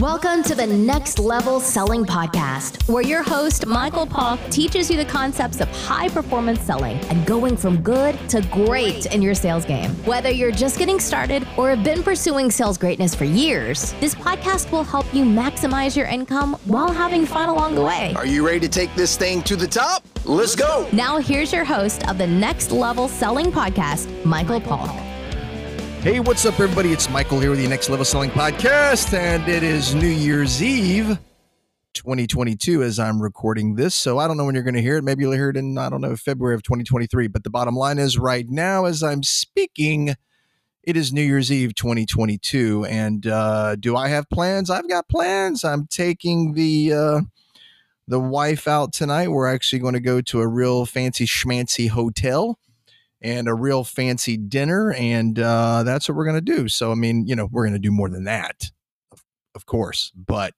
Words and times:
Welcome 0.00 0.42
to 0.44 0.54
the 0.54 0.66
Next 0.66 1.18
Level 1.18 1.60
Selling 1.60 2.06
Podcast, 2.06 2.88
where 2.88 3.02
your 3.02 3.22
host, 3.22 3.66
Michael 3.66 4.06
Polk, 4.06 4.40
teaches 4.48 4.90
you 4.90 4.96
the 4.96 5.04
concepts 5.04 5.60
of 5.60 5.68
high 5.68 6.08
performance 6.08 6.62
selling 6.62 6.96
and 7.10 7.26
going 7.26 7.54
from 7.54 7.82
good 7.82 8.18
to 8.30 8.40
great 8.50 9.04
in 9.12 9.20
your 9.20 9.34
sales 9.34 9.66
game. 9.66 9.90
Whether 10.06 10.30
you're 10.30 10.52
just 10.52 10.78
getting 10.78 11.00
started 11.00 11.46
or 11.58 11.68
have 11.68 11.84
been 11.84 12.02
pursuing 12.02 12.50
sales 12.50 12.78
greatness 12.78 13.14
for 13.14 13.24
years, 13.24 13.92
this 14.00 14.14
podcast 14.14 14.72
will 14.72 14.84
help 14.84 15.04
you 15.12 15.22
maximize 15.26 15.94
your 15.94 16.06
income 16.06 16.54
while 16.64 16.90
having 16.90 17.26
fun 17.26 17.50
along 17.50 17.74
the 17.74 17.82
way. 17.82 18.14
Are 18.16 18.24
you 18.24 18.46
ready 18.46 18.60
to 18.60 18.68
take 18.70 18.94
this 18.94 19.18
thing 19.18 19.42
to 19.42 19.54
the 19.54 19.66
top? 19.66 20.02
Let's 20.24 20.56
go. 20.56 20.88
Now, 20.94 21.18
here's 21.18 21.52
your 21.52 21.66
host 21.66 22.08
of 22.08 22.16
the 22.16 22.26
Next 22.26 22.72
Level 22.72 23.06
Selling 23.06 23.52
Podcast, 23.52 24.24
Michael 24.24 24.62
Polk. 24.62 25.09
Hey, 26.02 26.18
what's 26.18 26.46
up, 26.46 26.58
everybody? 26.58 26.92
It's 26.92 27.10
Michael 27.10 27.40
here 27.40 27.50
with 27.50 27.58
the 27.58 27.68
Next 27.68 27.90
Level 27.90 28.06
Selling 28.06 28.30
Podcast, 28.30 29.12
and 29.12 29.46
it 29.46 29.62
is 29.62 29.94
New 29.94 30.08
Year's 30.08 30.62
Eve 30.62 31.18
2022 31.92 32.82
as 32.82 32.98
I'm 32.98 33.20
recording 33.20 33.74
this. 33.74 33.94
So 33.94 34.16
I 34.16 34.26
don't 34.26 34.38
know 34.38 34.46
when 34.46 34.54
you're 34.54 34.64
going 34.64 34.76
to 34.76 34.80
hear 34.80 34.96
it. 34.96 35.04
Maybe 35.04 35.24
you'll 35.24 35.32
hear 35.32 35.50
it 35.50 35.58
in, 35.58 35.76
I 35.76 35.90
don't 35.90 36.00
know, 36.00 36.16
February 36.16 36.54
of 36.54 36.62
2023. 36.62 37.28
But 37.28 37.44
the 37.44 37.50
bottom 37.50 37.76
line 37.76 37.98
is 37.98 38.16
right 38.16 38.48
now, 38.48 38.86
as 38.86 39.02
I'm 39.02 39.22
speaking, 39.22 40.14
it 40.82 40.96
is 40.96 41.12
New 41.12 41.20
Year's 41.20 41.52
Eve 41.52 41.74
2022. 41.74 42.86
And 42.86 43.26
uh, 43.26 43.76
do 43.76 43.94
I 43.94 44.08
have 44.08 44.26
plans? 44.30 44.70
I've 44.70 44.88
got 44.88 45.06
plans. 45.06 45.64
I'm 45.64 45.86
taking 45.86 46.54
the. 46.54 46.94
Uh, 46.94 47.20
the 48.08 48.18
wife 48.18 48.66
out 48.66 48.92
tonight. 48.92 49.28
We're 49.28 49.46
actually 49.46 49.78
going 49.78 49.94
to 49.94 50.00
go 50.00 50.20
to 50.20 50.40
a 50.40 50.48
real 50.48 50.84
fancy 50.84 51.26
schmancy 51.26 51.88
hotel 51.88 52.58
and 53.22 53.48
a 53.48 53.54
real 53.54 53.84
fancy 53.84 54.36
dinner. 54.36 54.92
And 54.92 55.38
uh, 55.38 55.82
that's 55.82 56.08
what 56.08 56.16
we're 56.16 56.24
going 56.24 56.42
to 56.44 56.56
do. 56.56 56.68
So, 56.68 56.90
I 56.90 56.94
mean, 56.94 57.26
you 57.26 57.36
know, 57.36 57.48
we're 57.50 57.64
going 57.64 57.74
to 57.74 57.78
do 57.78 57.90
more 57.90 58.08
than 58.08 58.24
that, 58.24 58.70
of, 59.12 59.22
of 59.54 59.66
course. 59.66 60.12
But 60.14 60.54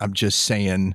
I'm 0.00 0.12
just 0.12 0.40
saying 0.40 0.94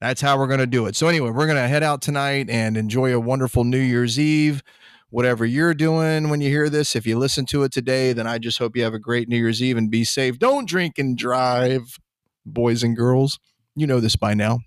that's 0.00 0.20
how 0.20 0.38
we're 0.38 0.46
going 0.46 0.60
to 0.60 0.66
do 0.66 0.86
it. 0.86 0.96
So, 0.96 1.08
anyway, 1.08 1.30
we're 1.30 1.46
going 1.46 1.62
to 1.62 1.68
head 1.68 1.82
out 1.82 2.02
tonight 2.02 2.50
and 2.50 2.76
enjoy 2.76 3.14
a 3.14 3.20
wonderful 3.20 3.64
New 3.64 3.80
Year's 3.80 4.18
Eve. 4.18 4.62
Whatever 5.10 5.46
you're 5.46 5.74
doing 5.74 6.28
when 6.28 6.40
you 6.40 6.48
hear 6.48 6.68
this, 6.68 6.96
if 6.96 7.06
you 7.06 7.16
listen 7.16 7.46
to 7.46 7.62
it 7.62 7.70
today, 7.70 8.12
then 8.12 8.26
I 8.26 8.38
just 8.38 8.58
hope 8.58 8.76
you 8.76 8.82
have 8.82 8.94
a 8.94 8.98
great 8.98 9.28
New 9.28 9.36
Year's 9.36 9.62
Eve 9.62 9.76
and 9.76 9.88
be 9.88 10.02
safe. 10.02 10.40
Don't 10.40 10.68
drink 10.68 10.98
and 10.98 11.16
drive, 11.16 11.98
boys 12.44 12.82
and 12.82 12.96
girls. 12.96 13.38
You 13.76 13.86
know 13.86 14.00
this 14.00 14.16
by 14.16 14.34
now 14.34 14.58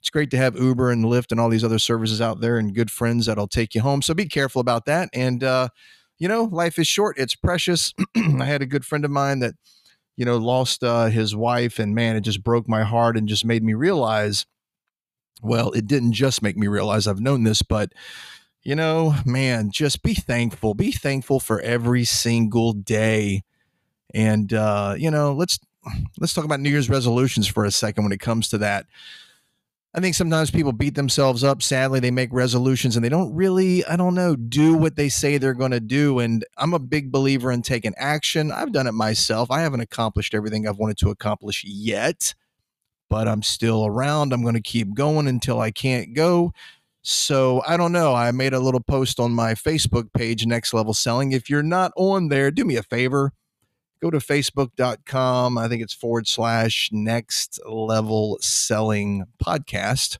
it's 0.00 0.10
great 0.10 0.30
to 0.30 0.36
have 0.36 0.56
Uber 0.56 0.90
and 0.90 1.04
Lyft 1.04 1.32
and 1.32 1.40
all 1.40 1.48
these 1.48 1.64
other 1.64 1.78
services 1.78 2.20
out 2.20 2.40
there 2.40 2.58
and 2.58 2.74
good 2.74 2.90
friends 2.90 3.26
that'll 3.26 3.48
take 3.48 3.74
you 3.74 3.80
home. 3.80 4.02
So 4.02 4.14
be 4.14 4.26
careful 4.26 4.60
about 4.60 4.84
that. 4.86 5.08
And, 5.12 5.42
uh, 5.42 5.68
you 6.18 6.28
know, 6.28 6.44
life 6.44 6.78
is 6.78 6.86
short, 6.86 7.18
it's 7.18 7.34
precious. 7.34 7.92
I 8.16 8.44
had 8.44 8.62
a 8.62 8.66
good 8.66 8.84
friend 8.84 9.04
of 9.04 9.10
mine 9.10 9.40
that, 9.40 9.54
you 10.16 10.24
know, 10.24 10.36
lost 10.36 10.82
uh, 10.82 11.06
his 11.06 11.36
wife, 11.36 11.78
and 11.78 11.94
man, 11.94 12.16
it 12.16 12.22
just 12.22 12.42
broke 12.42 12.68
my 12.68 12.82
heart 12.82 13.16
and 13.16 13.28
just 13.28 13.44
made 13.44 13.62
me 13.62 13.74
realize 13.74 14.46
well, 15.42 15.70
it 15.72 15.86
didn't 15.86 16.12
just 16.12 16.42
make 16.42 16.56
me 16.56 16.66
realize 16.66 17.06
I've 17.06 17.20
known 17.20 17.44
this, 17.44 17.62
but 17.62 17.92
you 18.62 18.74
know, 18.74 19.14
man, 19.24 19.70
just 19.70 20.02
be 20.02 20.14
thankful. 20.14 20.74
Be 20.74 20.92
thankful 20.92 21.40
for 21.40 21.60
every 21.60 22.04
single 22.04 22.72
day. 22.72 23.42
And 24.12 24.52
uh, 24.52 24.94
you 24.98 25.10
know, 25.10 25.32
let's 25.32 25.58
let's 26.18 26.34
talk 26.34 26.44
about 26.44 26.60
New 26.60 26.70
Year's 26.70 26.90
resolutions 26.90 27.46
for 27.46 27.64
a 27.64 27.70
second 27.70 28.04
when 28.04 28.12
it 28.12 28.20
comes 28.20 28.48
to 28.50 28.58
that. 28.58 28.86
I 29.94 30.00
think 30.00 30.14
sometimes 30.14 30.50
people 30.50 30.72
beat 30.72 30.94
themselves 30.94 31.42
up. 31.42 31.62
Sadly, 31.62 31.98
they 31.98 32.10
make 32.10 32.28
resolutions 32.30 32.94
and 32.94 33.04
they 33.04 33.08
don't 33.08 33.34
really, 33.34 33.84
I 33.86 33.96
don't 33.96 34.14
know, 34.14 34.36
do 34.36 34.74
what 34.74 34.96
they 34.96 35.08
say 35.08 35.38
they're 35.38 35.54
going 35.54 35.70
to 35.70 35.80
do. 35.80 36.18
And 36.18 36.44
I'm 36.58 36.74
a 36.74 36.78
big 36.78 37.10
believer 37.10 37.50
in 37.50 37.62
taking 37.62 37.94
action. 37.96 38.52
I've 38.52 38.72
done 38.72 38.86
it 38.86 38.92
myself. 38.92 39.50
I 39.50 39.62
haven't 39.62 39.80
accomplished 39.80 40.34
everything 40.34 40.68
I've 40.68 40.76
wanted 40.76 40.98
to 40.98 41.10
accomplish 41.10 41.64
yet, 41.64 42.34
but 43.08 43.26
I'm 43.26 43.42
still 43.42 43.86
around. 43.86 44.34
I'm 44.34 44.42
going 44.42 44.54
to 44.54 44.60
keep 44.60 44.92
going 44.92 45.26
until 45.26 45.58
I 45.58 45.70
can't 45.70 46.12
go. 46.12 46.52
So 47.00 47.62
I 47.66 47.78
don't 47.78 47.92
know. 47.92 48.14
I 48.14 48.30
made 48.32 48.52
a 48.52 48.60
little 48.60 48.82
post 48.82 49.18
on 49.18 49.32
my 49.32 49.54
Facebook 49.54 50.12
page, 50.12 50.44
Next 50.44 50.74
Level 50.74 50.92
Selling. 50.92 51.32
If 51.32 51.48
you're 51.48 51.62
not 51.62 51.92
on 51.96 52.28
there, 52.28 52.50
do 52.50 52.64
me 52.64 52.76
a 52.76 52.82
favor 52.82 53.32
go 54.00 54.10
to 54.10 54.18
facebook.com. 54.18 55.58
I 55.58 55.68
think 55.68 55.82
it's 55.82 55.94
forward 55.94 56.26
slash 56.26 56.90
next 56.92 57.60
level 57.66 58.38
selling 58.40 59.24
podcast. 59.42 60.18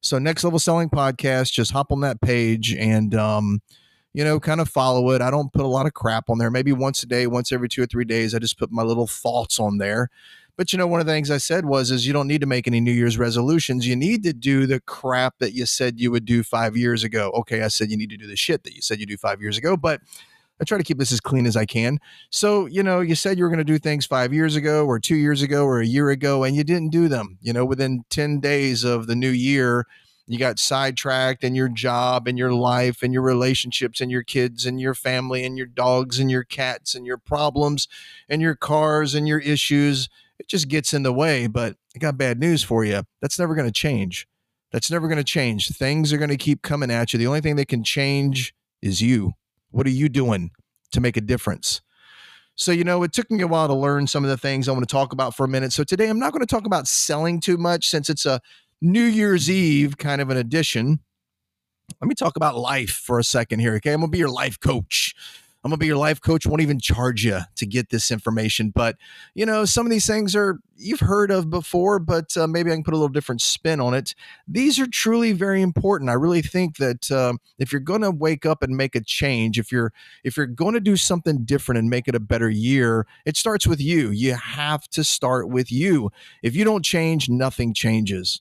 So, 0.00 0.18
next 0.18 0.44
level 0.44 0.58
selling 0.58 0.90
podcast, 0.90 1.52
just 1.52 1.72
hop 1.72 1.92
on 1.92 2.00
that 2.00 2.20
page 2.20 2.74
and, 2.74 3.14
um, 3.14 3.62
you 4.14 4.24
know, 4.24 4.40
kind 4.40 4.60
of 4.60 4.68
follow 4.68 5.10
it. 5.10 5.22
I 5.22 5.30
don't 5.30 5.52
put 5.52 5.64
a 5.64 5.68
lot 5.68 5.86
of 5.86 5.94
crap 5.94 6.28
on 6.28 6.38
there. 6.38 6.50
Maybe 6.50 6.72
once 6.72 7.02
a 7.02 7.06
day, 7.06 7.26
once 7.26 7.52
every 7.52 7.68
two 7.68 7.82
or 7.82 7.86
three 7.86 8.04
days, 8.04 8.34
I 8.34 8.38
just 8.38 8.58
put 8.58 8.72
my 8.72 8.82
little 8.82 9.06
thoughts 9.06 9.58
on 9.60 9.78
there. 9.78 10.10
But 10.56 10.72
you 10.72 10.78
know, 10.78 10.86
one 10.86 11.00
of 11.00 11.06
the 11.06 11.12
things 11.12 11.30
I 11.30 11.38
said 11.38 11.64
was, 11.64 11.90
is 11.90 12.06
you 12.06 12.12
don't 12.12 12.28
need 12.28 12.42
to 12.42 12.46
make 12.46 12.66
any 12.66 12.80
New 12.80 12.92
Year's 12.92 13.16
resolutions. 13.16 13.86
You 13.86 13.96
need 13.96 14.22
to 14.24 14.34
do 14.34 14.66
the 14.66 14.80
crap 14.80 15.38
that 15.38 15.54
you 15.54 15.64
said 15.64 15.98
you 15.98 16.10
would 16.10 16.26
do 16.26 16.42
five 16.42 16.76
years 16.76 17.04
ago. 17.04 17.30
Okay, 17.30 17.62
I 17.62 17.68
said 17.68 17.90
you 17.90 17.96
need 17.96 18.10
to 18.10 18.18
do 18.18 18.26
the 18.26 18.36
shit 18.36 18.64
that 18.64 18.74
you 18.74 18.82
said 18.82 19.00
you 19.00 19.06
do 19.06 19.16
five 19.16 19.40
years 19.40 19.56
ago, 19.56 19.76
but 19.76 20.02
I 20.62 20.64
try 20.64 20.78
to 20.78 20.84
keep 20.84 20.98
this 20.98 21.10
as 21.10 21.20
clean 21.20 21.44
as 21.44 21.56
I 21.56 21.66
can. 21.66 21.98
So, 22.30 22.66
you 22.66 22.84
know, 22.84 23.00
you 23.00 23.16
said 23.16 23.36
you 23.36 23.42
were 23.42 23.50
going 23.50 23.58
to 23.58 23.64
do 23.64 23.80
things 23.80 24.06
five 24.06 24.32
years 24.32 24.54
ago 24.54 24.86
or 24.86 25.00
two 25.00 25.16
years 25.16 25.42
ago 25.42 25.64
or 25.64 25.80
a 25.80 25.86
year 25.86 26.10
ago, 26.10 26.44
and 26.44 26.54
you 26.54 26.62
didn't 26.62 26.90
do 26.90 27.08
them. 27.08 27.36
You 27.42 27.52
know, 27.52 27.64
within 27.64 28.04
10 28.10 28.38
days 28.38 28.84
of 28.84 29.08
the 29.08 29.16
new 29.16 29.30
year, 29.30 29.88
you 30.28 30.38
got 30.38 30.60
sidetracked 30.60 31.42
in 31.42 31.56
your 31.56 31.68
job 31.68 32.28
and 32.28 32.38
your 32.38 32.52
life 32.52 33.02
and 33.02 33.12
your 33.12 33.22
relationships 33.24 34.00
and 34.00 34.08
your 34.08 34.22
kids 34.22 34.64
and 34.64 34.80
your 34.80 34.94
family 34.94 35.44
and 35.44 35.58
your 35.58 35.66
dogs 35.66 36.20
and 36.20 36.30
your 36.30 36.44
cats 36.44 36.94
and 36.94 37.04
your 37.04 37.18
problems 37.18 37.88
and 38.28 38.40
your 38.40 38.54
cars 38.54 39.16
and 39.16 39.26
your 39.26 39.40
issues. 39.40 40.08
It 40.38 40.46
just 40.46 40.68
gets 40.68 40.94
in 40.94 41.02
the 41.02 41.12
way. 41.12 41.48
But 41.48 41.74
I 41.96 41.98
got 41.98 42.16
bad 42.16 42.38
news 42.38 42.62
for 42.62 42.84
you. 42.84 43.02
That's 43.20 43.36
never 43.36 43.56
going 43.56 43.66
to 43.66 43.72
change. 43.72 44.28
That's 44.70 44.92
never 44.92 45.08
going 45.08 45.18
to 45.18 45.24
change. 45.24 45.70
Things 45.70 46.12
are 46.12 46.18
going 46.18 46.30
to 46.30 46.36
keep 46.36 46.62
coming 46.62 46.92
at 46.92 47.12
you. 47.12 47.18
The 47.18 47.26
only 47.26 47.40
thing 47.40 47.56
that 47.56 47.66
can 47.66 47.82
change 47.82 48.54
is 48.80 49.02
you. 49.02 49.34
What 49.72 49.86
are 49.86 49.90
you 49.90 50.08
doing 50.08 50.50
to 50.92 51.00
make 51.00 51.16
a 51.16 51.20
difference? 51.20 51.80
So, 52.54 52.70
you 52.70 52.84
know, 52.84 53.02
it 53.02 53.12
took 53.12 53.30
me 53.30 53.42
a 53.42 53.46
while 53.46 53.66
to 53.66 53.74
learn 53.74 54.06
some 54.06 54.24
of 54.24 54.30
the 54.30 54.36
things 54.36 54.68
I 54.68 54.72
want 54.72 54.86
to 54.86 54.92
talk 54.92 55.12
about 55.12 55.34
for 55.34 55.44
a 55.44 55.48
minute. 55.48 55.72
So, 55.72 55.84
today 55.84 56.08
I'm 56.08 56.18
not 56.18 56.32
going 56.32 56.46
to 56.46 56.46
talk 56.46 56.66
about 56.66 56.86
selling 56.86 57.40
too 57.40 57.56
much 57.56 57.88
since 57.88 58.10
it's 58.10 58.26
a 58.26 58.40
New 58.80 59.04
Year's 59.04 59.48
Eve 59.50 59.96
kind 59.96 60.20
of 60.20 60.28
an 60.28 60.36
edition. 60.36 61.00
Let 62.00 62.08
me 62.08 62.14
talk 62.14 62.36
about 62.36 62.56
life 62.56 62.90
for 62.90 63.18
a 63.18 63.24
second 63.24 63.60
here. 63.60 63.74
Okay. 63.76 63.92
I'm 63.92 64.00
going 64.00 64.10
to 64.10 64.12
be 64.12 64.18
your 64.18 64.28
life 64.28 64.60
coach. 64.60 65.14
I'm 65.64 65.70
gonna 65.70 65.78
be 65.78 65.86
your 65.86 65.96
life 65.96 66.20
coach. 66.20 66.44
Won't 66.44 66.60
even 66.62 66.80
charge 66.80 67.24
you 67.24 67.40
to 67.56 67.66
get 67.66 67.90
this 67.90 68.10
information. 68.10 68.70
But 68.70 68.96
you 69.34 69.46
know, 69.46 69.64
some 69.64 69.86
of 69.86 69.90
these 69.90 70.06
things 70.06 70.34
are 70.34 70.58
you've 70.76 71.00
heard 71.00 71.30
of 71.30 71.50
before, 71.50 72.00
but 72.00 72.36
uh, 72.36 72.48
maybe 72.48 72.72
I 72.72 72.74
can 72.74 72.82
put 72.82 72.94
a 72.94 72.96
little 72.96 73.08
different 73.08 73.40
spin 73.40 73.80
on 73.80 73.94
it. 73.94 74.14
These 74.48 74.80
are 74.80 74.86
truly 74.88 75.32
very 75.32 75.62
important. 75.62 76.10
I 76.10 76.14
really 76.14 76.42
think 76.42 76.78
that 76.78 77.10
uh, 77.12 77.34
if 77.58 77.70
you're 77.70 77.80
gonna 77.80 78.10
wake 78.10 78.44
up 78.44 78.62
and 78.62 78.76
make 78.76 78.96
a 78.96 79.00
change, 79.00 79.58
if 79.58 79.70
you're 79.70 79.92
if 80.24 80.36
you're 80.36 80.48
to 80.48 80.80
do 80.80 80.96
something 80.96 81.44
different 81.44 81.78
and 81.78 81.90
make 81.90 82.08
it 82.08 82.14
a 82.14 82.20
better 82.20 82.50
year, 82.50 83.06
it 83.24 83.36
starts 83.36 83.66
with 83.66 83.80
you. 83.80 84.10
You 84.10 84.34
have 84.34 84.88
to 84.88 85.04
start 85.04 85.48
with 85.48 85.70
you. 85.70 86.10
If 86.42 86.56
you 86.56 86.64
don't 86.64 86.84
change, 86.84 87.28
nothing 87.28 87.74
changes. 87.74 88.40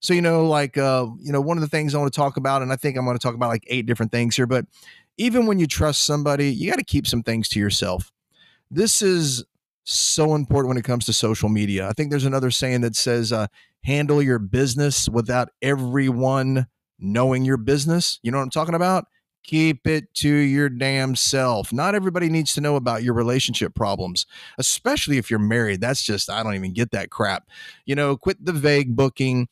So 0.00 0.14
you 0.14 0.22
know, 0.22 0.46
like 0.46 0.78
uh, 0.78 1.06
you 1.20 1.32
know, 1.32 1.40
one 1.40 1.58
of 1.58 1.60
the 1.60 1.68
things 1.68 1.94
I 1.94 1.98
want 1.98 2.12
to 2.12 2.16
talk 2.16 2.36
about, 2.36 2.62
and 2.62 2.72
I 2.72 2.76
think 2.76 2.96
I'm 2.96 3.04
going 3.04 3.16
to 3.16 3.22
talk 3.22 3.34
about 3.34 3.48
like 3.48 3.64
eight 3.66 3.86
different 3.86 4.12
things 4.12 4.34
here, 4.34 4.46
but 4.46 4.64
even 5.16 5.46
when 5.46 5.58
you 5.58 5.66
trust 5.66 6.02
somebody, 6.04 6.52
you 6.52 6.70
got 6.70 6.78
to 6.78 6.84
keep 6.84 7.06
some 7.06 7.22
things 7.22 7.48
to 7.50 7.60
yourself. 7.60 8.10
This 8.70 9.02
is 9.02 9.44
so 9.84 10.34
important 10.34 10.68
when 10.68 10.78
it 10.78 10.84
comes 10.84 11.04
to 11.06 11.12
social 11.12 11.48
media. 11.48 11.88
I 11.88 11.92
think 11.92 12.10
there's 12.10 12.24
another 12.24 12.50
saying 12.50 12.82
that 12.82 12.94
says, 12.96 13.32
uh, 13.32 13.48
handle 13.82 14.22
your 14.22 14.38
business 14.38 15.08
without 15.08 15.48
everyone 15.62 16.66
knowing 16.98 17.44
your 17.44 17.56
business. 17.56 18.20
You 18.22 18.30
know 18.30 18.38
what 18.38 18.44
I'm 18.44 18.50
talking 18.50 18.74
about? 18.74 19.06
Keep 19.42 19.86
it 19.86 20.12
to 20.14 20.28
your 20.28 20.68
damn 20.68 21.16
self. 21.16 21.72
Not 21.72 21.94
everybody 21.94 22.28
needs 22.28 22.52
to 22.54 22.60
know 22.60 22.76
about 22.76 23.02
your 23.02 23.14
relationship 23.14 23.74
problems, 23.74 24.26
especially 24.58 25.16
if 25.16 25.30
you're 25.30 25.38
married. 25.38 25.80
That's 25.80 26.02
just, 26.02 26.30
I 26.30 26.42
don't 26.42 26.54
even 26.54 26.74
get 26.74 26.90
that 26.90 27.10
crap. 27.10 27.48
You 27.86 27.94
know, 27.94 28.16
quit 28.16 28.44
the 28.44 28.52
vague 28.52 28.94
booking 28.94 29.48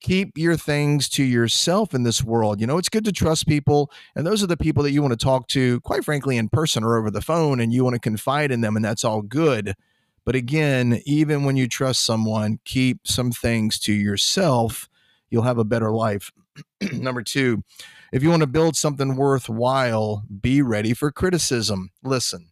keep 0.00 0.36
your 0.36 0.56
things 0.56 1.08
to 1.10 1.22
yourself 1.22 1.94
in 1.94 2.02
this 2.02 2.24
world. 2.24 2.60
You 2.60 2.66
know, 2.66 2.78
it's 2.78 2.88
good 2.88 3.04
to 3.04 3.12
trust 3.12 3.46
people, 3.46 3.90
and 4.14 4.26
those 4.26 4.42
are 4.42 4.46
the 4.46 4.56
people 4.56 4.82
that 4.82 4.92
you 4.92 5.02
want 5.02 5.12
to 5.12 5.24
talk 5.24 5.48
to, 5.48 5.80
quite 5.80 6.04
frankly, 6.04 6.36
in 6.36 6.48
person 6.48 6.84
or 6.84 6.96
over 6.96 7.10
the 7.10 7.20
phone, 7.20 7.60
and 7.60 7.72
you 7.72 7.84
want 7.84 7.94
to 7.94 8.00
confide 8.00 8.50
in 8.50 8.60
them, 8.60 8.76
and 8.76 8.84
that's 8.84 9.04
all 9.04 9.22
good. 9.22 9.74
But 10.24 10.34
again, 10.34 11.00
even 11.06 11.44
when 11.44 11.56
you 11.56 11.66
trust 11.66 12.04
someone, 12.04 12.60
keep 12.64 13.06
some 13.06 13.32
things 13.32 13.78
to 13.80 13.92
yourself. 13.92 14.88
You'll 15.30 15.42
have 15.42 15.58
a 15.58 15.64
better 15.64 15.90
life. 15.90 16.30
Number 16.92 17.22
two, 17.22 17.62
if 18.12 18.22
you 18.22 18.30
want 18.30 18.40
to 18.42 18.46
build 18.46 18.76
something 18.76 19.16
worthwhile, 19.16 20.24
be 20.40 20.62
ready 20.62 20.94
for 20.94 21.10
criticism. 21.10 21.90
Listen, 22.02 22.50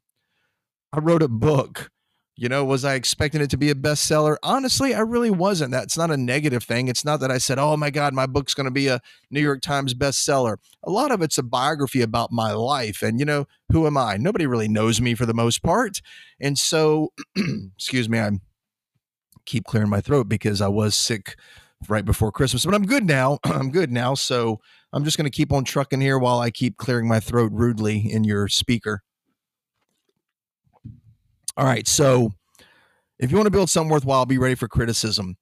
I 0.93 1.01
wrote 1.01 1.23
a 1.23 1.29
book 1.29 1.91
you 2.41 2.49
know, 2.49 2.65
was 2.65 2.85
I 2.85 2.95
expecting 2.95 3.41
it 3.41 3.51
to 3.51 3.57
be 3.57 3.69
a 3.69 3.75
bestseller? 3.75 4.37
Honestly, 4.45 4.95
I 4.95 5.01
really 5.01 5.29
wasn't. 5.31 5.73
That's 5.73 5.99
not 5.99 6.13
a 6.13 6.17
negative 6.17 6.63
thing. 6.63 6.87
It's 6.87 7.05
not 7.05 7.19
that 7.19 7.33
I 7.33 7.39
said, 7.39 7.59
oh 7.59 7.77
my 7.77 7.91
God, 7.91 8.15
my 8.15 8.27
book's 8.27 8.55
going 8.55 8.67
to 8.67 8.71
be 8.71 8.87
a 8.87 9.01
New 9.29 9.41
York 9.41 9.61
Times 9.61 9.93
bestseller. 9.93 10.59
A 10.85 10.91
lot 10.93 11.11
of 11.11 11.21
it's 11.21 11.37
a 11.37 11.43
biography 11.43 12.01
about 12.01 12.31
my 12.31 12.53
life. 12.53 13.03
And, 13.03 13.19
you 13.19 13.27
know, 13.27 13.47
who 13.73 13.89
am 13.89 13.97
I? 13.97 14.19
Nobody 14.19 14.47
really 14.47 14.69
knows 14.69 15.01
me 15.01 15.17
for 15.17 15.27
the 15.27 15.35
most 15.35 15.65
part. 15.65 16.01
And 16.41 16.57
so, 16.57 17.13
excuse 17.77 18.09
me, 18.09 18.21
I'm 18.21 18.41
keep 19.45 19.65
clearing 19.65 19.91
my 19.91 20.01
throat 20.01 20.29
because 20.29 20.61
I 20.61 20.69
was 20.69 20.97
sick 20.97 21.35
right 21.89 22.05
before 22.05 22.31
Christmas, 22.31 22.65
but 22.65 22.75
I'm 22.75 22.87
good 22.87 23.05
now. 23.05 23.41
I'm 23.45 23.73
good 23.73 23.91
now. 23.91 24.15
So 24.15 24.61
I'm 24.93 25.03
just 25.03 25.17
going 25.17 25.29
to 25.29 25.37
keep 25.37 25.53
on 25.53 25.65
trucking 25.65 26.01
here 26.01 26.21
while 26.21 26.39
I 26.39 26.53
keep 26.53 26.77
clearing 26.77 27.09
my 27.09 27.19
throat 27.19 27.51
rudely 27.53 27.99
in 27.99 28.23
your 28.23 28.47
speaker. 28.47 29.03
All 31.59 31.67
right. 31.67 31.89
So 31.89 32.33
if 33.19 33.31
you 33.31 33.37
want 33.37 33.49
to 33.49 33.53
build 33.53 33.71
something 33.71 33.91
worthwhile, 33.91 34.27
be 34.27 34.39
ready 34.39 34.55
for 34.55 34.69
criticism. 34.69 35.37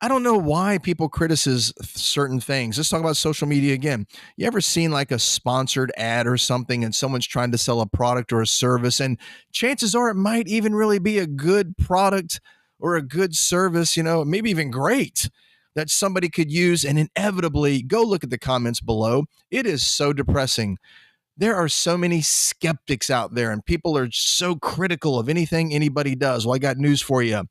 I 0.00 0.08
don't 0.08 0.24
know 0.24 0.36
why 0.36 0.78
people 0.78 1.08
criticize 1.08 1.72
certain 1.82 2.40
things. 2.40 2.76
Let's 2.76 2.90
talk 2.90 3.00
about 3.00 3.16
social 3.16 3.48
media 3.48 3.74
again. 3.74 4.06
You 4.36 4.46
ever 4.46 4.60
seen 4.60 4.90
like 4.90 5.12
a 5.12 5.18
sponsored 5.18 5.92
ad 5.96 6.26
or 6.26 6.36
something 6.36 6.84
and 6.84 6.94
someone's 6.94 7.26
trying 7.26 7.52
to 7.52 7.58
sell 7.58 7.80
a 7.80 7.86
product 7.86 8.32
or 8.32 8.42
a 8.42 8.46
service 8.46 9.00
and 9.00 9.18
chances 9.52 9.94
are 9.94 10.10
it 10.10 10.16
might 10.16 10.48
even 10.48 10.74
really 10.74 10.98
be 10.98 11.18
a 11.18 11.26
good 11.26 11.76
product 11.78 12.40
or 12.80 12.96
a 12.96 13.02
good 13.02 13.34
service, 13.36 13.96
you 13.96 14.02
know, 14.02 14.24
maybe 14.24 14.50
even 14.50 14.70
great 14.70 15.30
that 15.76 15.88
somebody 15.88 16.28
could 16.28 16.50
use 16.50 16.84
and 16.84 16.98
inevitably 16.98 17.82
go 17.82 18.02
look 18.02 18.24
at 18.24 18.30
the 18.30 18.38
comments 18.38 18.80
below. 18.80 19.24
It 19.50 19.66
is 19.66 19.86
so 19.86 20.12
depressing. 20.12 20.78
There 21.36 21.56
are 21.56 21.68
so 21.68 21.96
many 21.96 22.20
skeptics 22.20 23.10
out 23.10 23.34
there 23.34 23.50
and 23.50 23.64
people 23.64 23.96
are 23.96 24.08
so 24.12 24.54
critical 24.56 25.18
of 25.18 25.28
anything 25.28 25.72
anybody 25.72 26.14
does. 26.14 26.46
Well, 26.46 26.54
I 26.54 26.58
got 26.58 26.76
news 26.76 27.00
for 27.00 27.22
you 27.22 27.46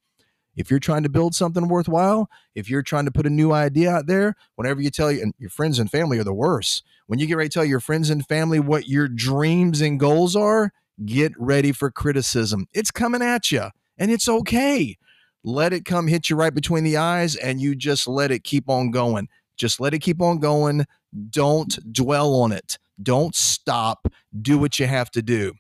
if 0.56 0.70
you're 0.70 0.80
trying 0.80 1.04
to 1.04 1.10
build 1.10 1.34
something 1.34 1.68
worthwhile, 1.68 2.30
if 2.56 2.70
you're 2.70 2.82
trying 2.82 3.06
to 3.06 3.12
put 3.12 3.26
a 3.26 3.30
new 3.30 3.52
idea 3.52 3.90
out 3.90 4.08
there, 4.08 4.36
whenever 4.56 4.82
you 4.82 4.90
tell 4.90 5.12
you, 5.12 5.22
and 5.22 5.34
your 5.38 5.50
friends 5.50 5.80
and 5.80 5.90
family 5.90 6.18
are 6.20 6.24
the 6.24 6.34
worst. 6.34 6.84
When 7.08 7.20
you 7.20 7.28
get 7.28 7.38
ready 7.38 7.50
to 7.50 7.54
tell 7.54 7.66
your 7.66 7.80
friends 7.80 8.10
and 8.10 8.26
family 8.26 8.60
what 8.60 8.88
your 8.88 9.08
dreams 9.08 9.82
and 9.82 10.00
goals 10.00 10.36
are, 10.36 10.72
get 11.06 11.34
ready 11.38 11.72
for 11.72 11.90
criticism. 11.90 12.68
It's 12.74 12.92
coming 12.92 13.22
at 13.22 13.52
you, 13.52 13.66
and 13.98 14.12
it's 14.12 14.28
okay. 14.28 14.98
Let 15.44 15.74
it 15.74 15.86
come 15.86 16.08
hit 16.08 16.30
you 16.30 16.36
right 16.36 16.54
between 16.54 16.84
the 16.84 16.98
eyes, 16.98 17.36
and 17.36 17.60
you 17.60 17.76
just 17.76 18.08
let 18.08 18.32
it 18.32 18.44
keep 18.44 18.70
on 18.70 18.92
going. 18.92 19.28
Just 19.58 19.80
let 19.80 19.94
it 19.94 20.00
keep 20.00 20.22
on 20.22 20.40
going. 20.40 20.86
Don't 21.30 21.92
dwell 21.92 22.36
on 22.36 22.52
it. 22.52 22.78
Don't 23.02 23.36
stop. 23.36 24.08
Do 24.42 24.58
what 24.58 24.80
you 24.80 24.88
have 24.88 25.12
to 25.12 25.22
do. 25.22 25.54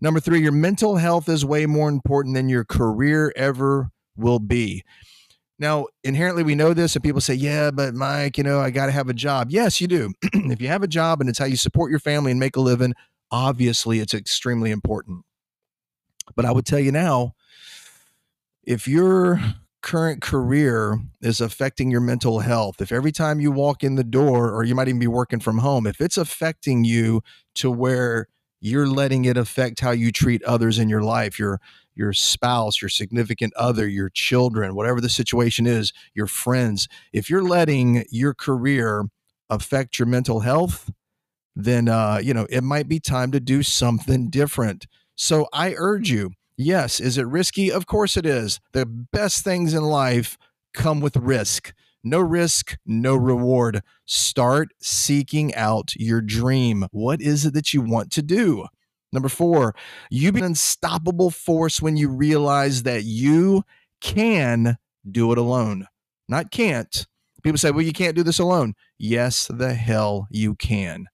Number 0.00 0.20
three, 0.20 0.40
your 0.40 0.52
mental 0.52 0.96
health 0.96 1.28
is 1.28 1.44
way 1.44 1.66
more 1.66 1.88
important 1.88 2.34
than 2.34 2.48
your 2.48 2.64
career 2.64 3.32
ever 3.34 3.90
will 4.16 4.38
be. 4.38 4.82
Now, 5.58 5.86
inherently, 6.04 6.42
we 6.42 6.54
know 6.54 6.74
this, 6.74 6.96
and 6.96 7.02
people 7.02 7.22
say, 7.22 7.34
Yeah, 7.34 7.70
but 7.70 7.94
Mike, 7.94 8.36
you 8.36 8.44
know, 8.44 8.60
I 8.60 8.70
got 8.70 8.86
to 8.86 8.92
have 8.92 9.08
a 9.08 9.14
job. 9.14 9.48
Yes, 9.50 9.80
you 9.80 9.86
do. 9.86 10.12
if 10.22 10.60
you 10.60 10.68
have 10.68 10.82
a 10.82 10.88
job 10.88 11.20
and 11.20 11.30
it's 11.30 11.38
how 11.38 11.46
you 11.46 11.56
support 11.56 11.90
your 11.90 12.00
family 12.00 12.30
and 12.30 12.38
make 12.38 12.56
a 12.56 12.60
living, 12.60 12.92
obviously 13.30 14.00
it's 14.00 14.12
extremely 14.12 14.70
important. 14.70 15.24
But 16.34 16.44
I 16.44 16.52
would 16.52 16.66
tell 16.66 16.80
you 16.80 16.92
now 16.92 17.32
if 18.64 18.86
your 18.86 19.40
current 19.86 20.20
career 20.20 20.98
is 21.22 21.40
affecting 21.40 21.92
your 21.92 22.00
mental 22.00 22.40
health, 22.40 22.80
if 22.80 22.90
every 22.90 23.12
time 23.12 23.38
you 23.38 23.52
walk 23.52 23.84
in 23.84 23.94
the 23.94 24.02
door, 24.02 24.52
or 24.52 24.64
you 24.64 24.74
might 24.74 24.88
even 24.88 24.98
be 24.98 25.06
working 25.06 25.38
from 25.38 25.58
home, 25.58 25.86
if 25.86 26.00
it's 26.00 26.16
affecting 26.16 26.82
you 26.82 27.22
to 27.54 27.70
where 27.70 28.26
you're 28.60 28.88
letting 28.88 29.26
it 29.26 29.36
affect 29.36 29.78
how 29.78 29.92
you 29.92 30.10
treat 30.10 30.42
others 30.42 30.80
in 30.80 30.88
your 30.88 31.02
life, 31.02 31.38
your 31.38 31.60
your 31.94 32.12
spouse, 32.12 32.82
your 32.82 32.88
significant 32.88 33.54
other, 33.54 33.86
your 33.86 34.10
children, 34.10 34.74
whatever 34.74 35.00
the 35.00 35.08
situation 35.08 35.68
is, 35.68 35.92
your 36.14 36.26
friends, 36.26 36.88
if 37.12 37.30
you're 37.30 37.44
letting 37.44 38.04
your 38.10 38.34
career 38.34 39.04
affect 39.48 40.00
your 40.00 40.06
mental 40.06 40.40
health, 40.40 40.90
then 41.54 41.88
uh, 41.88 42.18
you 42.20 42.34
know 42.34 42.48
it 42.50 42.64
might 42.64 42.88
be 42.88 42.98
time 42.98 43.30
to 43.30 43.38
do 43.38 43.62
something 43.62 44.30
different. 44.30 44.88
So 45.14 45.46
I 45.52 45.76
urge 45.78 46.10
you. 46.10 46.32
Yes, 46.58 47.00
is 47.00 47.18
it 47.18 47.26
risky? 47.26 47.70
Of 47.70 47.86
course 47.86 48.16
it 48.16 48.24
is. 48.24 48.60
The 48.72 48.86
best 48.86 49.44
things 49.44 49.74
in 49.74 49.82
life 49.84 50.38
come 50.72 51.00
with 51.00 51.16
risk. 51.16 51.74
No 52.02 52.20
risk, 52.20 52.76
no 52.86 53.14
reward. 53.16 53.82
Start 54.06 54.68
seeking 54.80 55.54
out 55.54 55.94
your 55.96 56.20
dream. 56.20 56.86
What 56.92 57.20
is 57.20 57.44
it 57.44 57.52
that 57.54 57.74
you 57.74 57.82
want 57.82 58.10
to 58.12 58.22
do? 58.22 58.66
Number 59.12 59.28
four, 59.28 59.74
you 60.10 60.32
be 60.32 60.40
an 60.40 60.46
unstoppable 60.46 61.30
force 61.30 61.82
when 61.82 61.96
you 61.96 62.08
realize 62.08 62.84
that 62.84 63.04
you 63.04 63.64
can 64.00 64.78
do 65.10 65.32
it 65.32 65.38
alone. 65.38 65.86
Not 66.28 66.50
can't. 66.50 67.06
People 67.42 67.58
say, 67.58 67.70
well, 67.70 67.84
you 67.84 67.92
can't 67.92 68.16
do 68.16 68.22
this 68.22 68.38
alone. 68.38 68.74
Yes, 68.98 69.48
the 69.52 69.74
hell 69.74 70.26
you 70.30 70.54
can. 70.54 71.06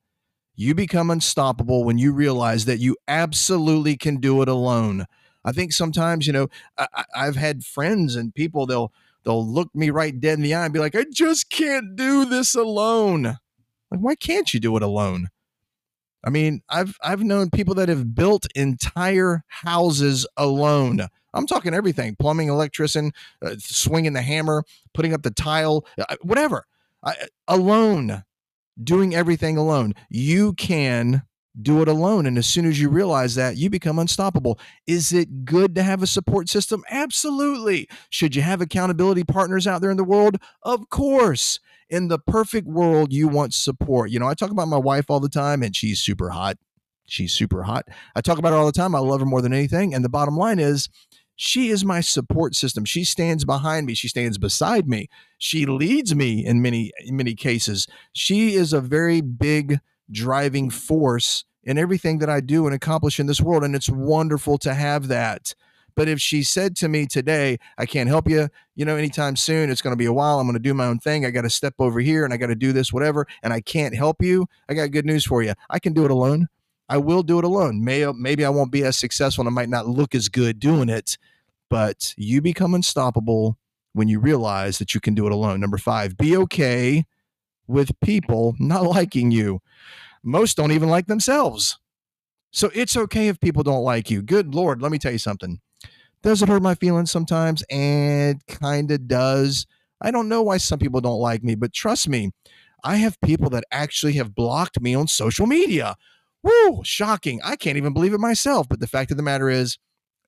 You 0.54 0.74
become 0.74 1.10
unstoppable 1.10 1.84
when 1.84 1.98
you 1.98 2.12
realize 2.12 2.66
that 2.66 2.78
you 2.78 2.96
absolutely 3.08 3.96
can 3.96 4.16
do 4.18 4.42
it 4.42 4.48
alone. 4.48 5.06
I 5.44 5.52
think 5.52 5.72
sometimes, 5.72 6.26
you 6.26 6.32
know, 6.32 6.48
I, 6.78 7.04
have 7.24 7.36
had 7.36 7.64
friends 7.64 8.14
and 8.16 8.34
people, 8.34 8.66
they'll, 8.66 8.92
they'll 9.24 9.46
look 9.46 9.74
me 9.74 9.90
right 9.90 10.18
dead 10.18 10.38
in 10.38 10.42
the 10.42 10.54
eye 10.54 10.64
and 10.64 10.72
be 10.72 10.80
like, 10.80 10.94
I 10.94 11.04
just 11.12 11.50
can't 11.50 11.96
do 11.96 12.24
this 12.24 12.54
alone. 12.54 13.22
Like, 13.90 14.00
why 14.00 14.14
can't 14.14 14.54
you 14.54 14.60
do 14.60 14.76
it 14.76 14.82
alone? 14.82 15.28
I 16.24 16.30
mean, 16.30 16.62
I've 16.68 16.96
I've 17.02 17.22
known 17.22 17.50
people 17.50 17.74
that 17.74 17.88
have 17.88 18.14
built 18.14 18.46
entire 18.54 19.42
houses 19.48 20.26
alone. 20.36 21.08
I'm 21.34 21.46
talking 21.46 21.74
everything: 21.74 22.16
plumbing, 22.16 22.48
electrician, 22.48 23.12
uh, 23.44 23.56
swinging 23.58 24.12
the 24.12 24.22
hammer, 24.22 24.64
putting 24.94 25.14
up 25.14 25.22
the 25.22 25.30
tile, 25.30 25.84
uh, 25.98 26.16
whatever. 26.22 26.66
I, 27.04 27.16
alone, 27.48 28.22
doing 28.82 29.14
everything 29.14 29.56
alone. 29.56 29.94
You 30.08 30.52
can 30.52 31.22
do 31.60 31.82
it 31.82 31.88
alone. 31.88 32.26
And 32.26 32.38
as 32.38 32.46
soon 32.46 32.66
as 32.66 32.80
you 32.80 32.88
realize 32.88 33.34
that, 33.34 33.56
you 33.56 33.68
become 33.68 33.98
unstoppable. 33.98 34.58
Is 34.86 35.12
it 35.12 35.44
good 35.44 35.74
to 35.74 35.82
have 35.82 36.02
a 36.02 36.06
support 36.06 36.48
system? 36.48 36.82
Absolutely. 36.90 37.88
Should 38.08 38.34
you 38.34 38.42
have 38.42 38.60
accountability 38.60 39.24
partners 39.24 39.66
out 39.66 39.80
there 39.82 39.90
in 39.90 39.96
the 39.96 40.04
world? 40.04 40.38
Of 40.62 40.88
course 40.88 41.60
in 41.92 42.08
the 42.08 42.18
perfect 42.18 42.66
world, 42.66 43.12
you 43.12 43.28
want 43.28 43.52
support. 43.52 44.10
You 44.10 44.18
know, 44.18 44.26
I 44.26 44.32
talk 44.32 44.50
about 44.50 44.66
my 44.66 44.78
wife 44.78 45.10
all 45.10 45.20
the 45.20 45.28
time, 45.28 45.62
and 45.62 45.76
she's 45.76 46.00
super 46.00 46.30
hot. 46.30 46.56
She's 47.04 47.34
super 47.34 47.64
hot. 47.64 47.86
I 48.16 48.22
talk 48.22 48.38
about 48.38 48.52
her 48.52 48.56
all 48.56 48.64
the 48.64 48.72
time. 48.72 48.94
I 48.94 48.98
love 49.00 49.20
her 49.20 49.26
more 49.26 49.42
than 49.42 49.52
anything. 49.52 49.94
And 49.94 50.02
the 50.02 50.08
bottom 50.08 50.34
line 50.34 50.58
is, 50.58 50.88
she 51.36 51.68
is 51.68 51.84
my 51.84 52.00
support 52.00 52.54
system. 52.54 52.86
She 52.86 53.04
stands 53.04 53.44
behind 53.44 53.84
me. 53.84 53.92
She 53.92 54.08
stands 54.08 54.38
beside 54.38 54.88
me. 54.88 55.08
She 55.36 55.66
leads 55.66 56.14
me 56.14 56.46
in 56.46 56.62
many, 56.62 56.92
in 57.04 57.14
many 57.14 57.34
cases. 57.34 57.86
She 58.14 58.54
is 58.54 58.72
a 58.72 58.80
very 58.80 59.20
big 59.20 59.78
driving 60.12 60.70
force 60.70 61.44
in 61.64 61.78
everything 61.78 62.18
that 62.18 62.30
I 62.30 62.40
do 62.40 62.66
and 62.66 62.74
accomplish 62.74 63.20
in 63.20 63.26
this 63.26 63.40
world. 63.40 63.64
And 63.64 63.74
it's 63.74 63.88
wonderful 63.88 64.58
to 64.58 64.74
have 64.74 65.08
that. 65.08 65.54
But 65.94 66.08
if 66.08 66.20
she 66.20 66.42
said 66.42 66.74
to 66.76 66.88
me 66.88 67.06
today, 67.06 67.58
I 67.76 67.86
can't 67.86 68.08
help 68.08 68.28
you, 68.28 68.48
you 68.74 68.84
know, 68.84 68.96
anytime 68.96 69.36
soon, 69.36 69.70
it's 69.70 69.82
going 69.82 69.92
to 69.92 69.98
be 69.98 70.06
a 70.06 70.12
while. 70.12 70.40
I'm 70.40 70.46
going 70.46 70.54
to 70.54 70.60
do 70.60 70.74
my 70.74 70.86
own 70.86 70.98
thing. 70.98 71.26
I 71.26 71.30
got 71.30 71.42
to 71.42 71.50
step 71.50 71.74
over 71.78 72.00
here 72.00 72.24
and 72.24 72.32
I 72.32 72.38
got 72.38 72.46
to 72.46 72.54
do 72.54 72.72
this, 72.72 72.92
whatever, 72.92 73.26
and 73.42 73.52
I 73.52 73.60
can't 73.60 73.94
help 73.94 74.22
you. 74.22 74.46
I 74.68 74.74
got 74.74 74.90
good 74.90 75.04
news 75.04 75.24
for 75.24 75.42
you. 75.42 75.52
I 75.68 75.78
can 75.78 75.92
do 75.92 76.04
it 76.04 76.10
alone. 76.10 76.48
I 76.88 76.96
will 76.96 77.22
do 77.22 77.38
it 77.38 77.44
alone. 77.44 77.84
May, 77.84 78.10
maybe 78.12 78.44
I 78.44 78.50
won't 78.50 78.72
be 78.72 78.84
as 78.84 78.98
successful 78.98 79.42
and 79.42 79.52
I 79.52 79.54
might 79.54 79.68
not 79.68 79.86
look 79.86 80.14
as 80.14 80.28
good 80.28 80.58
doing 80.58 80.88
it, 80.88 81.18
but 81.68 82.14
you 82.16 82.40
become 82.40 82.74
unstoppable 82.74 83.58
when 83.92 84.08
you 84.08 84.18
realize 84.18 84.78
that 84.78 84.94
you 84.94 85.00
can 85.00 85.14
do 85.14 85.26
it 85.26 85.32
alone. 85.32 85.60
Number 85.60 85.78
five, 85.78 86.16
be 86.16 86.36
okay 86.38 87.04
with 87.66 87.98
people 88.00 88.54
not 88.58 88.82
liking 88.96 89.30
you. 89.30 89.60
Most 90.22 90.56
don't 90.56 90.72
even 90.72 90.88
like 90.88 91.06
themselves. 91.06 91.78
So 92.52 92.70
it's 92.74 92.96
okay 92.96 93.28
if 93.28 93.40
people 93.40 93.62
don't 93.62 93.82
like 93.82 94.10
you. 94.10 94.22
Good 94.22 94.54
Lord, 94.54 94.82
let 94.82 94.92
me 94.92 94.98
tell 94.98 95.12
you 95.12 95.18
something. 95.18 95.60
Does 96.22 96.42
it 96.42 96.48
hurt 96.48 96.62
my 96.62 96.74
feelings 96.74 97.10
sometimes? 97.10 97.64
And 97.70 98.44
kind 98.46 98.90
of 98.90 99.08
does. 99.08 99.66
I 100.00 100.10
don't 100.10 100.28
know 100.28 100.42
why 100.42 100.58
some 100.58 100.78
people 100.78 101.00
don't 101.00 101.18
like 101.18 101.42
me, 101.42 101.54
but 101.54 101.72
trust 101.72 102.08
me, 102.08 102.30
I 102.84 102.96
have 102.96 103.20
people 103.20 103.50
that 103.50 103.64
actually 103.70 104.14
have 104.14 104.34
blocked 104.34 104.80
me 104.80 104.94
on 104.94 105.08
social 105.08 105.46
media. 105.46 105.96
Woo, 106.42 106.82
shocking. 106.84 107.40
I 107.44 107.56
can't 107.56 107.76
even 107.76 107.92
believe 107.94 108.12
it 108.12 108.20
myself. 108.20 108.68
But 108.68 108.80
the 108.80 108.86
fact 108.86 109.10
of 109.10 109.16
the 109.16 109.22
matter 109.22 109.48
is, 109.48 109.78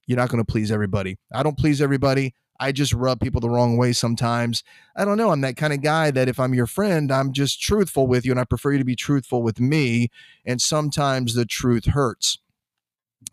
you're 0.07 0.19
not 0.19 0.29
going 0.29 0.45
to 0.45 0.51
please 0.51 0.71
everybody. 0.71 1.17
I 1.33 1.43
don't 1.43 1.59
please 1.59 1.81
everybody. 1.81 2.35
I 2.61 2.73
just 2.73 2.93
rub 2.93 3.21
people 3.21 3.41
the 3.41 3.51
wrong 3.51 3.77
way 3.77 3.93
sometimes. 3.93 4.63
I 4.97 5.05
don't 5.05 5.19
know. 5.19 5.31
I'm 5.31 5.41
that 5.43 5.57
kind 5.57 5.73
of 5.73 5.83
guy 5.83 6.11
that 6.13 6.29
if 6.29 6.39
I'm 6.39 6.55
your 6.55 6.67
friend, 6.67 7.11
I'm 7.11 7.33
just 7.33 7.61
truthful 7.61 8.07
with 8.07 8.25
you 8.25 8.31
and 8.31 8.41
I 8.41 8.45
prefer 8.45 8.73
you 8.73 8.79
to 8.79 8.85
be 8.85 8.97
truthful 8.97 9.43
with 9.43 9.61
me. 9.61 10.09
And 10.45 10.61
sometimes 10.61 11.35
the 11.35 11.45
truth 11.45 11.87
hurts 11.87 12.39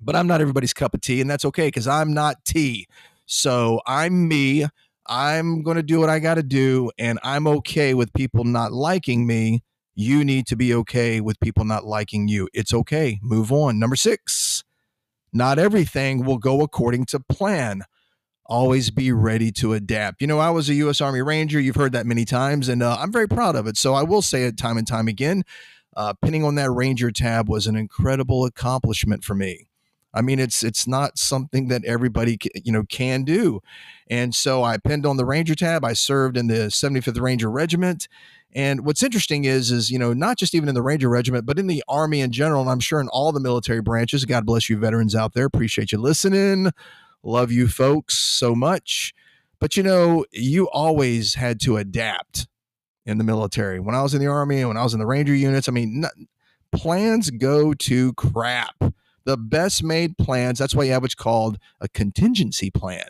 but 0.02 0.16
I'm 0.16 0.28
not 0.28 0.42
everybody's 0.42 0.74
cup 0.74 0.94
of 0.94 1.02
tea, 1.02 1.22
and 1.22 1.30
that's 1.30 1.46
okay 1.46 1.68
because 1.68 1.88
I'm 1.88 2.14
not 2.14 2.44
tea. 2.46 2.88
So 3.26 3.82
I'm 3.86 4.28
me. 4.28 4.66
I'm 5.08 5.64
going 5.64 5.78
to 5.78 5.84
do 5.84 6.00
what 6.00 6.10
I 6.10 6.20
got 6.20 6.36
to 6.36 6.44
do, 6.44 6.92
and 6.98 7.20
I'm 7.24 7.48
okay 7.48 7.94
with 7.94 8.14
people 8.14 8.44
not 8.44 8.72
liking 8.72 9.28
me. 9.28 9.64
You 9.96 10.24
need 10.24 10.48
to 10.48 10.56
be 10.56 10.74
okay 10.74 11.20
with 11.22 11.40
people 11.40 11.66
not 11.66 11.86
liking 11.86 12.28
you. 12.28 12.48
It's 12.54 12.74
okay. 12.74 13.20
Move 13.22 13.52
on. 13.52 13.78
Number 13.78 13.96
six, 13.96 14.64
not 15.34 15.60
everything 15.60 16.24
will 16.24 16.38
go 16.38 16.62
according 16.62 17.06
to 17.06 17.20
plan. 17.20 17.84
Always 18.52 18.92
be 18.92 19.14
ready 19.14 19.50
to 19.54 19.72
adapt. 19.72 20.20
You 20.20 20.28
know, 20.28 20.40
I 20.40 20.50
was 20.50 20.68
a 20.68 20.74
U.S. 20.74 21.00
Army 21.00 21.22
Ranger. 21.22 21.58
You've 21.58 21.78
heard 21.78 21.94
that 21.94 22.06
many 22.06 22.26
times, 22.26 22.68
and 22.68 22.84
uh, 22.84 22.98
I'm 23.00 23.10
very 23.10 23.26
proud 23.26 23.56
of 23.56 23.66
it. 23.66 23.78
So 23.78 23.94
I 23.94 24.04
will 24.04 24.22
say 24.22 24.44
it 24.44 24.58
time 24.58 24.78
and 24.78 24.86
time 24.86 25.08
again. 25.08 25.44
Uh, 25.96 26.12
pinning 26.22 26.44
on 26.44 26.56
that 26.56 26.70
Ranger 26.70 27.12
tab 27.12 27.48
was 27.48 27.66
an 27.66 27.78
incredible 27.78 28.44
accomplishment 28.44 29.24
for 29.24 29.36
me. 29.36 29.70
I 30.14 30.22
mean, 30.22 30.38
it's 30.38 30.64
it's 30.64 30.86
not 30.86 31.18
something 31.18 31.70
that 31.70 31.86
everybody 31.86 32.38
you 32.54 32.74
know 32.74 32.84
can 32.84 33.24
do. 33.24 33.62
And 34.10 34.36
so 34.36 34.66
I 34.66 34.76
pinned 34.80 35.06
on 35.06 35.16
the 35.16 35.26
Ranger 35.26 35.56
tab. 35.56 35.86
I 35.86 35.94
served 35.94 36.36
in 36.36 36.48
the 36.48 36.68
75th 36.68 37.22
Ranger 37.22 37.50
Regiment. 37.50 38.10
And 38.54 38.86
what's 38.86 39.02
interesting 39.02 39.46
is, 39.46 39.72
is 39.72 39.90
you 39.90 39.98
know, 39.98 40.12
not 40.12 40.38
just 40.38 40.54
even 40.54 40.68
in 40.68 40.76
the 40.76 40.82
Ranger 40.82 41.08
Regiment, 41.08 41.46
but 41.46 41.58
in 41.58 41.68
the 41.68 41.86
Army 41.88 42.20
in 42.20 42.34
general, 42.34 42.60
and 42.60 42.70
I'm 42.70 42.82
sure 42.82 43.00
in 43.00 43.08
all 43.08 43.32
the 43.32 43.40
military 43.40 43.82
branches. 43.82 44.26
God 44.26 44.46
bless 44.46 44.70
you, 44.70 44.78
veterans 44.78 45.16
out 45.16 45.32
there. 45.34 45.46
Appreciate 45.46 45.94
you 45.94 46.00
listening. 46.00 46.72
Love 47.24 47.52
you, 47.52 47.68
folks, 47.68 48.18
so 48.18 48.56
much. 48.56 49.14
But 49.60 49.78
you 49.78 49.84
know, 49.84 50.26
you 50.32 50.68
always 50.70 51.36
had 51.36 51.60
to 51.62 51.78
adapt 51.78 52.48
in 53.06 53.18
the 53.18 53.24
military. 53.24 53.80
When 53.80 53.96
I 53.96 54.02
was 54.02 54.14
in 54.14 54.22
the 54.22 54.28
Army 54.28 54.60
and 54.60 54.70
when 54.70 54.78
I 54.78 54.84
was 54.84 54.94
in 54.94 55.00
the 55.00 55.06
Ranger 55.06 55.36
units, 55.36 55.70
I 55.70 55.72
mean, 55.72 56.06
plans 56.72 57.30
go 57.30 57.74
to 57.74 58.14
crap. 58.14 58.76
The 59.24 59.38
best 59.38 59.84
made 59.84 60.18
plans, 60.18 60.58
that's 60.58 60.74
why 60.74 60.86
you 60.86 60.94
have 60.94 61.04
what's 61.04 61.14
called 61.14 61.60
a 61.80 61.88
contingency 61.88 62.72
plan. 62.72 63.06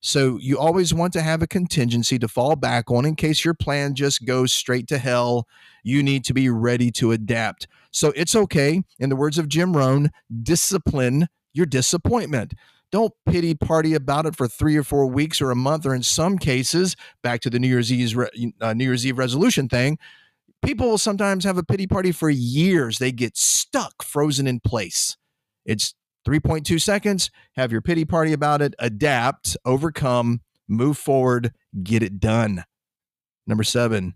So 0.00 0.36
you 0.40 0.58
always 0.58 0.92
want 0.92 1.12
to 1.12 1.22
have 1.22 1.42
a 1.42 1.46
contingency 1.46 2.18
to 2.18 2.26
fall 2.26 2.56
back 2.56 2.90
on 2.90 3.04
in 3.04 3.14
case 3.14 3.44
your 3.44 3.54
plan 3.54 3.94
just 3.94 4.24
goes 4.24 4.52
straight 4.52 4.88
to 4.88 4.98
hell. 4.98 5.46
You 5.84 6.02
need 6.02 6.24
to 6.24 6.34
be 6.34 6.50
ready 6.50 6.90
to 6.92 7.12
adapt. 7.12 7.68
So 7.92 8.12
it's 8.16 8.34
okay, 8.34 8.82
in 8.98 9.10
the 9.10 9.16
words 9.16 9.38
of 9.38 9.48
Jim 9.48 9.76
Rohn, 9.76 10.10
discipline 10.42 11.28
your 11.52 11.66
disappointment. 11.66 12.54
Don't 12.92 13.12
pity 13.24 13.54
party 13.54 13.94
about 13.94 14.26
it 14.26 14.36
for 14.36 14.46
three 14.46 14.76
or 14.76 14.82
four 14.84 15.06
weeks 15.06 15.40
or 15.40 15.50
a 15.50 15.56
month, 15.56 15.86
or 15.86 15.94
in 15.94 16.02
some 16.02 16.36
cases, 16.38 16.94
back 17.22 17.40
to 17.40 17.50
the 17.50 17.58
New 17.58 17.68
Year's 17.68 17.90
Eve 17.90 18.16
uh, 18.60 18.74
New 18.74 18.84
Year's 18.84 19.06
Eve 19.06 19.18
resolution 19.18 19.68
thing. 19.68 19.98
People 20.62 20.90
will 20.90 20.98
sometimes 20.98 21.44
have 21.44 21.56
a 21.56 21.64
pity 21.64 21.86
party 21.86 22.12
for 22.12 22.30
years. 22.30 22.98
They 22.98 23.10
get 23.10 23.36
stuck, 23.36 24.02
frozen 24.02 24.46
in 24.46 24.60
place. 24.60 25.16
It's 25.64 25.94
3.2 26.28 26.80
seconds. 26.80 27.30
Have 27.56 27.72
your 27.72 27.80
pity 27.80 28.04
party 28.04 28.32
about 28.32 28.62
it. 28.62 28.74
Adapt, 28.78 29.56
overcome, 29.64 30.42
move 30.68 30.98
forward, 30.98 31.52
get 31.82 32.02
it 32.02 32.20
done. 32.20 32.64
Number 33.46 33.64
seven, 33.64 34.14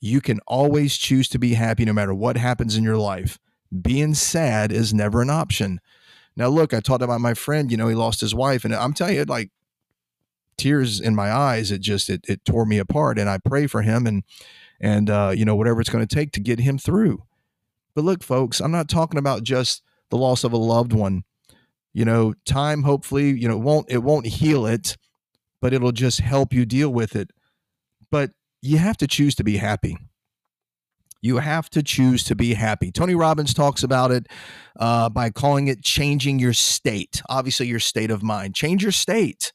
you 0.00 0.20
can 0.20 0.38
always 0.46 0.96
choose 0.96 1.28
to 1.30 1.38
be 1.38 1.54
happy 1.54 1.84
no 1.84 1.92
matter 1.92 2.14
what 2.14 2.36
happens 2.36 2.76
in 2.76 2.84
your 2.84 2.96
life. 2.96 3.38
Being 3.82 4.14
sad 4.14 4.70
is 4.70 4.94
never 4.94 5.20
an 5.20 5.30
option. 5.30 5.80
Now, 6.38 6.46
look, 6.48 6.72
I 6.72 6.78
talked 6.78 7.02
about 7.02 7.20
my 7.20 7.34
friend, 7.34 7.68
you 7.68 7.76
know, 7.76 7.88
he 7.88 7.96
lost 7.96 8.20
his 8.20 8.32
wife, 8.32 8.64
and 8.64 8.72
I'm 8.72 8.94
telling 8.94 9.16
you, 9.16 9.24
like 9.24 9.50
tears 10.56 11.00
in 11.00 11.16
my 11.16 11.32
eyes, 11.32 11.72
it 11.72 11.80
just 11.80 12.08
it, 12.08 12.24
it 12.28 12.44
tore 12.44 12.64
me 12.64 12.78
apart. 12.78 13.18
And 13.18 13.28
I 13.28 13.38
pray 13.38 13.66
for 13.66 13.82
him 13.82 14.06
and 14.06 14.22
and 14.80 15.10
uh, 15.10 15.32
you 15.34 15.44
know, 15.44 15.56
whatever 15.56 15.80
it's 15.80 15.90
going 15.90 16.06
to 16.06 16.14
take 16.14 16.30
to 16.32 16.40
get 16.40 16.60
him 16.60 16.78
through. 16.78 17.24
But 17.96 18.04
look, 18.04 18.22
folks, 18.22 18.60
I'm 18.60 18.70
not 18.70 18.88
talking 18.88 19.18
about 19.18 19.42
just 19.42 19.82
the 20.10 20.16
loss 20.16 20.44
of 20.44 20.52
a 20.52 20.56
loved 20.56 20.92
one. 20.92 21.24
You 21.92 22.04
know, 22.04 22.34
time 22.46 22.84
hopefully, 22.84 23.30
you 23.30 23.48
know, 23.48 23.58
won't 23.58 23.90
it 23.90 24.04
won't 24.04 24.26
heal 24.26 24.64
it, 24.64 24.96
but 25.60 25.72
it'll 25.72 25.90
just 25.90 26.20
help 26.20 26.52
you 26.52 26.64
deal 26.64 26.90
with 26.90 27.16
it. 27.16 27.32
But 28.12 28.30
you 28.62 28.78
have 28.78 28.96
to 28.98 29.08
choose 29.08 29.34
to 29.34 29.44
be 29.44 29.56
happy. 29.56 29.98
You 31.20 31.38
have 31.38 31.68
to 31.70 31.82
choose 31.82 32.22
to 32.24 32.36
be 32.36 32.54
happy. 32.54 32.92
Tony 32.92 33.14
Robbins 33.14 33.52
talks 33.52 33.82
about 33.82 34.10
it 34.10 34.26
uh, 34.78 35.08
by 35.08 35.30
calling 35.30 35.68
it 35.68 35.82
changing 35.82 36.38
your 36.38 36.52
state. 36.52 37.22
Obviously, 37.28 37.66
your 37.66 37.80
state 37.80 38.10
of 38.10 38.22
mind. 38.22 38.54
Change 38.54 38.82
your 38.82 38.92
state. 38.92 39.52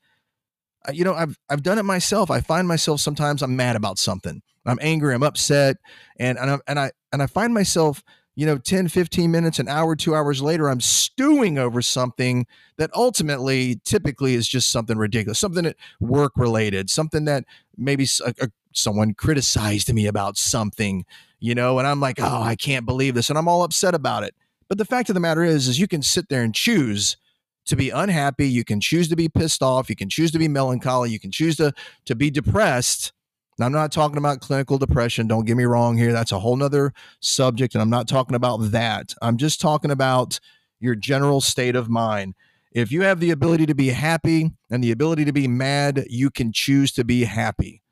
Uh, 0.88 0.92
you 0.92 1.04
know, 1.04 1.14
I've 1.14 1.38
I've 1.50 1.64
done 1.64 1.80
it 1.80 1.84
myself. 1.84 2.30
I 2.30 2.42
find 2.42 2.68
myself 2.68 3.00
sometimes 3.00 3.42
I'm 3.42 3.56
mad 3.56 3.76
about 3.76 3.98
something. 3.98 4.42
I'm 4.66 4.80
angry. 4.82 5.14
I'm 5.14 5.24
upset, 5.24 5.78
and 6.18 6.38
and 6.38 6.52
I, 6.52 6.60
and 6.68 6.80
I 6.80 6.92
and 7.12 7.24
I 7.24 7.28
find 7.28 7.54
myself 7.54 8.04
you 8.36 8.46
know 8.46 8.58
10 8.58 8.88
15 8.88 9.30
minutes 9.32 9.60
an 9.60 9.68
hour 9.68 9.96
two 9.96 10.16
hours 10.16 10.42
later 10.42 10.68
i'm 10.70 10.82
stewing 10.82 11.58
over 11.58 11.82
something 11.82 12.46
that 12.78 12.90
ultimately 12.96 13.80
typically 13.86 14.34
is 14.34 14.48
just 14.48 14.72
something 14.72 14.98
ridiculous 14.98 15.40
something 15.40 15.64
that 15.64 15.76
work 16.00 16.32
related 16.36 16.90
something 16.90 17.26
that 17.26 17.44
maybe 17.78 18.08
a, 18.26 18.34
a, 18.42 18.50
someone 18.74 19.14
criticized 19.14 19.94
me 19.94 20.08
about 20.08 20.38
something 20.38 21.06
you 21.44 21.54
know, 21.54 21.78
and 21.78 21.86
I'm 21.86 22.00
like, 22.00 22.22
oh, 22.22 22.42
I 22.42 22.56
can't 22.56 22.86
believe 22.86 23.16
this, 23.16 23.28
and 23.30 23.38
I'm 23.38 23.50
all 23.50 23.64
upset 23.64 23.94
about 23.94 24.24
it. 24.24 24.34
But 24.70 24.78
the 24.78 24.86
fact 24.86 25.10
of 25.10 25.14
the 25.14 25.20
matter 25.20 25.44
is, 25.44 25.68
is 25.68 25.78
you 25.78 25.90
can 25.90 26.02
sit 26.02 26.30
there 26.30 26.42
and 26.42 26.56
choose 26.56 27.18
to 27.66 27.76
be 27.76 27.90
unhappy. 27.90 28.48
You 28.48 28.64
can 28.64 28.80
choose 28.80 29.10
to 29.10 29.18
be 29.18 29.28
pissed 29.28 29.62
off. 29.62 29.90
You 29.90 29.98
can 29.98 30.08
choose 30.08 30.32
to 30.32 30.40
be 30.40 30.48
melancholy. 30.48 31.10
You 31.10 31.20
can 31.20 31.32
choose 31.32 31.58
to 31.58 31.74
to 32.06 32.16
be 32.16 32.32
depressed. 32.32 33.12
Now, 33.58 33.68
I'm 33.68 33.72
not 33.72 33.92
talking 33.92 34.18
about 34.18 34.42
clinical 34.42 34.78
depression. 34.78 35.28
Don't 35.28 35.46
get 35.46 35.58
me 35.58 35.66
wrong 35.66 35.98
here. 35.98 36.12
That's 36.12 36.32
a 36.32 36.40
whole 36.40 36.56
nother 36.56 36.94
subject, 37.20 37.76
and 37.76 37.82
I'm 37.82 37.90
not 37.90 38.08
talking 38.08 38.36
about 38.36 38.72
that. 38.72 39.14
I'm 39.22 39.38
just 39.38 39.62
talking 39.62 39.92
about 39.92 40.40
your 40.80 40.96
general 40.96 41.40
state 41.40 41.76
of 41.76 41.90
mind. 41.90 42.34
If 42.72 42.92
you 42.92 43.04
have 43.04 43.20
the 43.20 43.30
ability 43.30 43.68
to 43.68 43.76
be 43.76 43.90
happy 43.90 44.52
and 44.72 44.84
the 44.84 44.92
ability 44.92 45.26
to 45.26 45.34
be 45.34 45.48
mad, 45.48 46.06
you 46.10 46.32
can 46.32 46.52
choose 46.52 46.92
to 46.94 47.04
be 47.04 47.26
happy. 47.26 47.84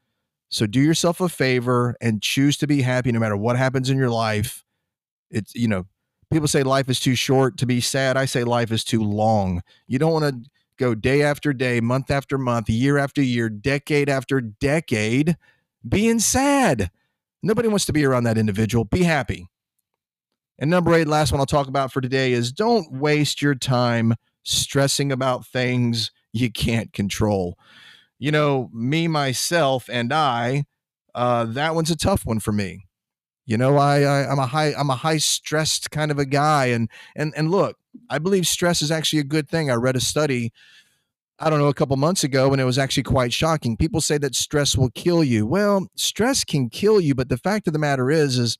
So 0.49 0.65
do 0.65 0.81
yourself 0.81 1.21
a 1.21 1.29
favor 1.29 1.95
and 2.01 2.21
choose 2.21 2.57
to 2.57 2.67
be 2.67 2.81
happy 2.81 3.11
no 3.11 3.19
matter 3.19 3.37
what 3.37 3.57
happens 3.57 3.89
in 3.89 3.97
your 3.97 4.09
life. 4.09 4.65
It's, 5.29 5.55
you 5.55 5.67
know, 5.67 5.85
people 6.31 6.47
say 6.47 6.63
life 6.63 6.89
is 6.89 6.99
too 6.99 7.15
short 7.15 7.57
to 7.57 7.65
be 7.65 7.79
sad. 7.79 8.17
I 8.17 8.25
say 8.25 8.43
life 8.43 8.71
is 8.71 8.83
too 8.83 9.03
long. 9.03 9.61
You 9.87 9.99
don't 9.99 10.11
want 10.11 10.25
to 10.25 10.49
go 10.81 10.95
day 10.95 11.21
after 11.21 11.53
day, 11.53 11.79
month 11.79 12.11
after 12.11 12.37
month, 12.37 12.69
year 12.69 12.97
after 12.97 13.21
year, 13.21 13.49
decade 13.49 14.09
after 14.09 14.41
decade 14.41 15.37
being 15.87 16.19
sad. 16.19 16.91
Nobody 17.43 17.67
wants 17.67 17.85
to 17.85 17.93
be 17.93 18.05
around 18.05 18.23
that 18.25 18.37
individual. 18.37 18.85
Be 18.85 19.03
happy. 19.03 19.47
And 20.59 20.69
number 20.69 20.93
eight, 20.93 21.07
last 21.07 21.31
one 21.31 21.39
I'll 21.39 21.45
talk 21.45 21.67
about 21.67 21.91
for 21.91 22.01
today 22.01 22.33
is 22.33 22.51
don't 22.51 22.91
waste 22.91 23.41
your 23.41 23.55
time 23.55 24.13
stressing 24.43 25.11
about 25.11 25.45
things 25.45 26.11
you 26.33 26.51
can't 26.51 26.93
control 26.93 27.57
you 28.21 28.31
know, 28.31 28.69
me, 28.71 29.07
myself, 29.07 29.89
and 29.91 30.13
I, 30.13 30.65
uh, 31.15 31.43
that 31.45 31.73
one's 31.73 31.89
a 31.89 31.97
tough 31.97 32.23
one 32.23 32.39
for 32.39 32.51
me. 32.51 32.85
You 33.47 33.57
know, 33.57 33.77
I, 33.77 34.01
I 34.01 34.31
I'm 34.31 34.37
a 34.37 34.45
high 34.45 34.75
I'm 34.77 34.91
a 34.91 34.95
high 34.95 35.17
stressed 35.17 35.89
kind 35.89 36.11
of 36.11 36.19
a 36.19 36.25
guy, 36.25 36.67
and 36.67 36.87
and 37.15 37.33
and 37.35 37.49
look, 37.49 37.77
I 38.09 38.19
believe 38.19 38.47
stress 38.47 38.81
is 38.81 38.91
actually 38.91 39.19
a 39.19 39.25
good 39.25 39.49
thing. 39.49 39.69
I 39.69 39.75
read 39.75 39.95
a 39.95 40.01
study, 40.01 40.51
I 41.39 41.49
don't 41.49 41.59
know, 41.59 41.67
a 41.67 41.73
couple 41.73 41.95
months 41.97 42.23
ago, 42.23 42.51
and 42.51 42.61
it 42.61 42.65
was 42.65 42.77
actually 42.77 43.03
quite 43.03 43.33
shocking. 43.33 43.77
People 43.77 44.01
say 44.01 44.17
that 44.19 44.35
stress 44.35 44.77
will 44.77 44.91
kill 44.91 45.23
you. 45.23 45.45
Well, 45.45 45.87
stress 45.95 46.43
can 46.43 46.69
kill 46.69 46.99
you, 47.01 47.15
but 47.15 47.29
the 47.29 47.37
fact 47.37 47.67
of 47.67 47.73
the 47.73 47.79
matter 47.79 48.11
is, 48.11 48.37
is 48.37 48.57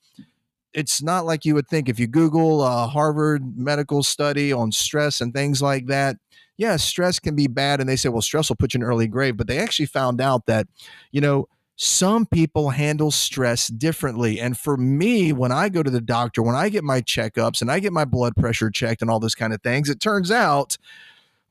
it's 0.74 1.02
not 1.02 1.26
like 1.26 1.46
you 1.46 1.54
would 1.56 1.68
think. 1.68 1.90
If 1.90 2.00
you 2.00 2.08
Google 2.08 2.64
a 2.64 2.88
Harvard 2.88 3.58
medical 3.58 4.04
study 4.04 4.54
on 4.54 4.72
stress 4.72 5.22
and 5.22 5.34
things 5.34 5.62
like 5.62 5.88
that, 5.88 6.18
yeah, 6.58 6.76
stress 6.78 7.20
can 7.20 7.36
be 7.36 7.48
bad. 7.48 7.80
And 7.80 7.90
they 7.90 7.96
say, 7.96 8.10
well, 8.10 8.22
stress 8.22 8.50
will 8.50 8.56
put 8.56 8.74
you 8.74 8.80
in 8.80 8.84
early 8.84 9.08
grave. 9.08 9.36
But 9.36 9.48
they 9.48 9.58
actually 9.58 9.88
found 9.88 10.22
out 10.22 10.46
that, 10.46 10.68
you 11.12 11.20
know, 11.20 11.48
some 11.84 12.28
people 12.28 12.70
handle 12.70 13.10
stress 13.10 13.66
differently. 13.66 14.40
And 14.40 14.56
for 14.56 14.78
me, 14.78 15.34
when 15.34 15.52
I 15.52 15.68
go 15.68 15.82
to 15.82 15.90
the 15.90 16.00
doctor, 16.00 16.44
when 16.44 16.54
I 16.54 16.70
get 16.70 16.84
my 16.84 17.02
checkups 17.02 17.60
and 17.60 17.72
I 17.72 17.80
get 17.80 17.92
my 17.92 18.06
blood 18.06 18.36
pressure 18.36 18.70
checked 18.70 19.02
and 19.02 19.10
all 19.10 19.20
those 19.20 19.34
kind 19.34 19.52
of 19.52 19.64
things, 19.64 19.90
it 19.90 20.00
turns 20.00 20.30
out 20.30 20.78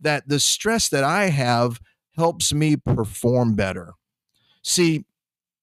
that 0.01 0.29
the 0.29 0.39
stress 0.39 0.89
that 0.91 1.03
I 1.03 1.31
have 1.31 1.81
helps 2.15 2.53
me 2.53 2.77
perform 2.77 3.57
better. 3.57 3.95
See, 4.63 5.05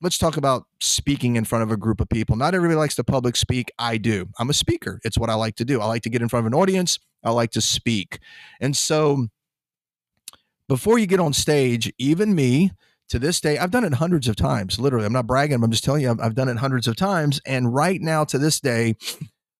let's 0.02 0.18
talk 0.18 0.36
about 0.36 0.66
speaking 0.82 1.38
in 1.38 1.46
front 1.46 1.64
of 1.64 1.72
a 1.72 1.78
group 1.78 2.02
of 2.02 2.10
people. 2.10 2.36
Not 2.36 2.54
everybody 2.54 2.78
likes 2.78 2.96
to 2.96 3.06
public 3.06 3.38
speak. 3.38 3.72
I 3.80 3.96
do. 3.96 4.28
I'm 4.38 4.50
a 4.50 4.54
speaker. 4.54 5.00
It's 5.06 5.18
what 5.18 5.30
I 5.30 5.36
like 5.36 5.56
to 5.56 5.66
do. 5.66 5.80
I 5.80 5.86
like 5.86 6.02
to 6.02 6.10
get 6.10 6.22
in 6.22 6.28
front 6.28 6.46
of 6.46 6.52
an 6.52 6.60
audience. 6.60 7.00
I 7.24 7.32
like 7.32 7.52
to 7.52 7.62
speak. 7.62 8.20
And 8.60 8.76
so 8.76 9.28
before 10.68 11.00
you 11.00 11.08
get 11.08 11.22
on 11.22 11.32
stage, 11.32 11.90
even 11.98 12.36
me, 12.36 12.72
to 13.10 13.20
this 13.20 13.40
day, 13.40 13.58
I've 13.58 13.72
done 13.72 13.84
it 13.84 13.96
hundreds 13.96 14.28
of 14.28 14.36
times. 14.36 14.80
Literally, 14.80 15.06
I'm 15.06 15.14
not 15.14 15.28
bragging. 15.28 15.64
I'm 15.64 15.72
just 15.72 15.84
telling 15.84 16.02
you, 16.02 16.12
I've, 16.12 16.20
I've 16.20 16.36
done 16.36 16.50
it 16.50 16.58
hundreds 16.58 16.88
of 16.88 16.96
times. 16.96 17.40
And 17.46 17.74
right 17.74 18.02
now, 18.02 18.24
to 18.26 18.38
this 18.38 18.60
day, 18.60 18.96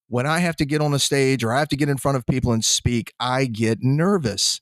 when 0.08 0.26
I 0.26 0.38
have 0.38 0.56
to 0.56 0.64
get 0.64 0.80
on 0.80 0.94
a 0.94 0.98
stage 0.98 1.44
or 1.44 1.52
I 1.52 1.58
have 1.58 1.68
to 1.68 1.76
get 1.76 1.88
in 1.88 1.98
front 1.98 2.16
of 2.16 2.26
people 2.26 2.52
and 2.52 2.64
speak, 2.64 3.12
I 3.20 3.44
get 3.46 3.82
nervous. 3.82 4.60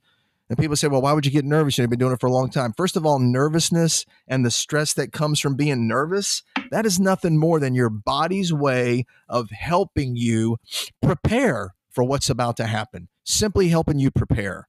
And 0.49 0.59
people 0.59 0.77
say, 0.77 0.87
well, 0.87 1.03
why 1.03 1.13
would 1.13 1.27
you 1.27 1.33
get 1.33 1.45
nervous? 1.45 1.77
You've 1.77 1.91
been 1.91 1.99
doing 1.99 2.13
it 2.13 2.21
for 2.21 2.29
a 2.29 2.33
long 2.33 2.51
time. 2.51 2.73
First 2.77 2.97
of 2.97 3.05
all, 3.05 3.19
nervousness 3.19 4.07
and 4.29 4.45
the 4.45 4.51
stress 4.51 4.93
that 4.95 5.13
comes 5.13 5.41
from 5.41 5.57
being 5.57 5.89
nervous, 5.89 6.43
that 6.71 6.87
is 6.87 7.01
nothing 7.01 7.37
more 7.37 7.59
than 7.59 7.75
your 7.75 7.91
body's 7.91 8.53
way 8.53 9.07
of 9.29 9.51
helping 9.51 10.15
you 10.15 10.59
prepare 11.03 11.75
for 11.91 12.05
what's 12.05 12.31
about 12.31 12.57
to 12.59 12.67
happen, 12.67 13.09
simply 13.25 13.69
helping 13.69 13.99
you 13.99 14.11
prepare. 14.13 14.69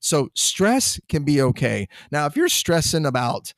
So 0.00 0.28
stress 0.34 1.00
can 1.08 1.24
be 1.24 1.42
okay. 1.42 1.88
Now, 2.10 2.26
if 2.26 2.36
you're 2.36 2.48
stressing 2.48 3.04
about, 3.06 3.52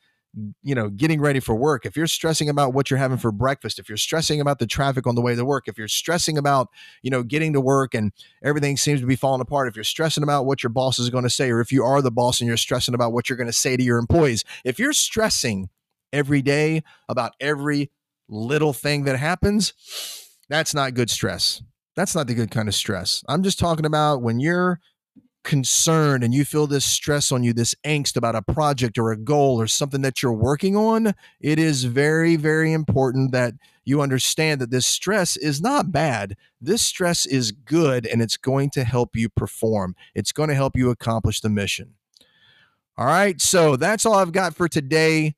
you 0.62 0.74
know, 0.74 0.88
getting 0.88 1.20
ready 1.20 1.40
for 1.40 1.54
work, 1.54 1.84
if 1.84 1.96
you're 1.96 2.06
stressing 2.06 2.48
about 2.48 2.72
what 2.72 2.90
you're 2.90 2.98
having 2.98 3.18
for 3.18 3.32
breakfast, 3.32 3.78
if 3.78 3.88
you're 3.88 3.98
stressing 3.98 4.40
about 4.40 4.58
the 4.58 4.66
traffic 4.66 5.06
on 5.06 5.16
the 5.16 5.20
way 5.20 5.34
to 5.34 5.44
work, 5.44 5.66
if 5.66 5.76
you're 5.76 5.88
stressing 5.88 6.38
about, 6.38 6.68
you 7.02 7.10
know, 7.10 7.22
getting 7.22 7.52
to 7.52 7.60
work 7.60 7.94
and 7.94 8.12
everything 8.42 8.76
seems 8.76 9.00
to 9.00 9.06
be 9.06 9.16
falling 9.16 9.40
apart, 9.40 9.68
if 9.68 9.76
you're 9.76 9.84
stressing 9.84 10.22
about 10.22 10.46
what 10.46 10.62
your 10.62 10.70
boss 10.70 10.98
is 10.98 11.10
going 11.10 11.24
to 11.24 11.30
say, 11.30 11.50
or 11.50 11.60
if 11.60 11.72
you 11.72 11.84
are 11.84 12.00
the 12.00 12.12
boss 12.12 12.40
and 12.40 12.48
you're 12.48 12.56
stressing 12.56 12.94
about 12.94 13.12
what 13.12 13.28
you're 13.28 13.36
going 13.36 13.48
to 13.48 13.52
say 13.52 13.76
to 13.76 13.82
your 13.82 13.98
employees, 13.98 14.44
if 14.64 14.78
you're 14.78 14.92
stressing 14.92 15.68
every 16.12 16.42
day 16.42 16.82
about 17.08 17.32
every 17.40 17.90
little 18.28 18.72
thing 18.72 19.04
that 19.04 19.18
happens, 19.18 19.72
that's 20.48 20.74
not 20.74 20.94
good 20.94 21.10
stress. 21.10 21.60
That's 21.96 22.14
not 22.14 22.28
the 22.28 22.34
good 22.34 22.52
kind 22.52 22.68
of 22.68 22.74
stress. 22.74 23.24
I'm 23.28 23.42
just 23.42 23.58
talking 23.58 23.84
about 23.84 24.22
when 24.22 24.38
you're 24.38 24.80
concern 25.42 26.22
and 26.22 26.34
you 26.34 26.44
feel 26.44 26.66
this 26.66 26.84
stress 26.84 27.32
on 27.32 27.42
you, 27.42 27.52
this 27.52 27.74
angst 27.84 28.16
about 28.16 28.34
a 28.34 28.42
project 28.42 28.98
or 28.98 29.10
a 29.10 29.16
goal 29.16 29.60
or 29.60 29.66
something 29.66 30.02
that 30.02 30.22
you're 30.22 30.32
working 30.32 30.76
on, 30.76 31.14
it 31.40 31.58
is 31.58 31.84
very, 31.84 32.36
very 32.36 32.72
important 32.72 33.32
that 33.32 33.54
you 33.84 34.00
understand 34.00 34.60
that 34.60 34.70
this 34.70 34.86
stress 34.86 35.36
is 35.36 35.60
not 35.60 35.92
bad. 35.92 36.36
This 36.60 36.82
stress 36.82 37.26
is 37.26 37.52
good 37.52 38.06
and 38.06 38.20
it's 38.20 38.36
going 38.36 38.70
to 38.70 38.84
help 38.84 39.16
you 39.16 39.28
perform, 39.28 39.96
it's 40.14 40.32
going 40.32 40.48
to 40.48 40.54
help 40.54 40.76
you 40.76 40.90
accomplish 40.90 41.40
the 41.40 41.50
mission. 41.50 41.94
All 42.96 43.06
right, 43.06 43.40
so 43.40 43.76
that's 43.76 44.04
all 44.04 44.14
I've 44.14 44.32
got 44.32 44.54
for 44.54 44.68
today. 44.68 45.34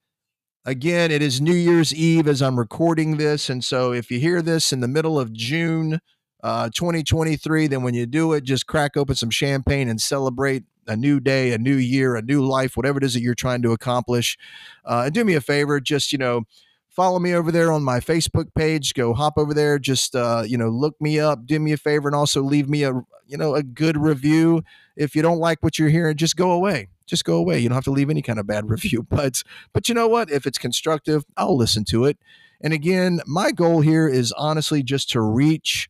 Again, 0.65 1.11
it 1.11 1.23
is 1.23 1.41
New 1.41 1.55
Year's 1.55 1.95
Eve 1.95 2.29
as 2.29 2.41
I'm 2.41 2.59
recording 2.59 3.17
this. 3.17 3.51
And 3.51 3.65
so 3.65 3.93
if 3.93 4.11
you 4.11 4.21
hear 4.21 4.43
this 4.43 4.73
in 4.73 4.81
the 4.81 4.89
middle 4.89 5.19
of 5.19 5.33
June, 5.33 6.01
uh, 6.43 6.71
2023, 6.75 7.69
then 7.69 7.83
when 7.83 7.95
you 7.95 8.07
do 8.07 8.33
it, 8.33 8.45
just 8.45 8.67
crack 8.67 8.97
open 8.97 9.15
some 9.15 9.31
champagne 9.31 9.89
and 9.89 10.01
celebrate 10.01 10.65
a 10.89 10.97
new 10.97 11.21
day, 11.21 11.53
a 11.53 11.59
new 11.59 11.77
year, 11.77 12.17
a 12.17 12.23
new 12.23 12.45
life, 12.45 12.77
whatever 12.77 12.99
it 12.99 13.05
is 13.05 13.15
that 13.15 13.21
you're 13.21 13.35
trying 13.35 13.63
to 13.63 13.73
accomplish. 13.73 14.37
Uh, 14.85 15.03
and 15.07 15.15
do 15.15 15.25
me 15.25 15.35
a 15.35 15.41
favor, 15.41 15.79
just, 15.81 16.13
you 16.13 16.19
know, 16.19 16.43
follow 16.89 17.19
me 17.19 17.35
over 17.35 17.53
there 17.53 17.71
on 17.73 17.83
my 17.83 18.01
Facebook 18.01 18.53
page. 18.55 18.95
Go 18.95 19.15
hop 19.15 19.35
over 19.39 19.55
there, 19.55 19.79
just, 19.79 20.17
uh, 20.17 20.43
you 20.47 20.59
know, 20.59 20.69
look 20.69 21.01
me 21.01 21.21
up, 21.21 21.47
do 21.47 21.61
me 21.61 21.73
a 21.73 21.77
favor, 21.77 22.09
and 22.09 22.17
also 22.17 22.43
leave 22.43 22.69
me 22.69 22.83
a, 22.83 22.93
you 23.27 23.37
know, 23.37 23.55
a 23.55 23.63
good 23.63 23.97
review. 23.97 24.63
If 24.97 25.15
you 25.15 25.23
don't 25.23 25.39
like 25.39 25.63
what 25.63 25.79
you're 25.79 25.89
hearing, 25.89 26.17
just 26.17 26.37
go 26.37 26.51
away. 26.51 26.89
Just 27.07 27.25
go 27.25 27.37
away. 27.37 27.61
You 27.61 27.69
don't 27.69 27.77
have 27.77 27.85
to 27.85 27.91
leave 27.91 28.11
any 28.11 28.23
kind 28.23 28.39
of 28.39 28.47
bad 28.47 28.69
review. 28.71 29.07
But, 29.09 29.43
but 29.73 29.89
you 29.89 29.95
know 29.95 30.09
what? 30.09 30.31
If 30.31 30.47
it's 30.47 30.59
constructive, 30.59 31.25
I'll 31.37 31.57
listen 31.57 31.85
to 31.87 32.05
it. 32.05 32.19
And 32.61 32.73
again, 32.73 33.21
my 33.27 33.53
goal 33.53 33.81
here 33.81 34.09
is 34.09 34.33
honestly 34.33 34.83
just 34.83 35.11
to 35.11 35.21
reach 35.21 35.89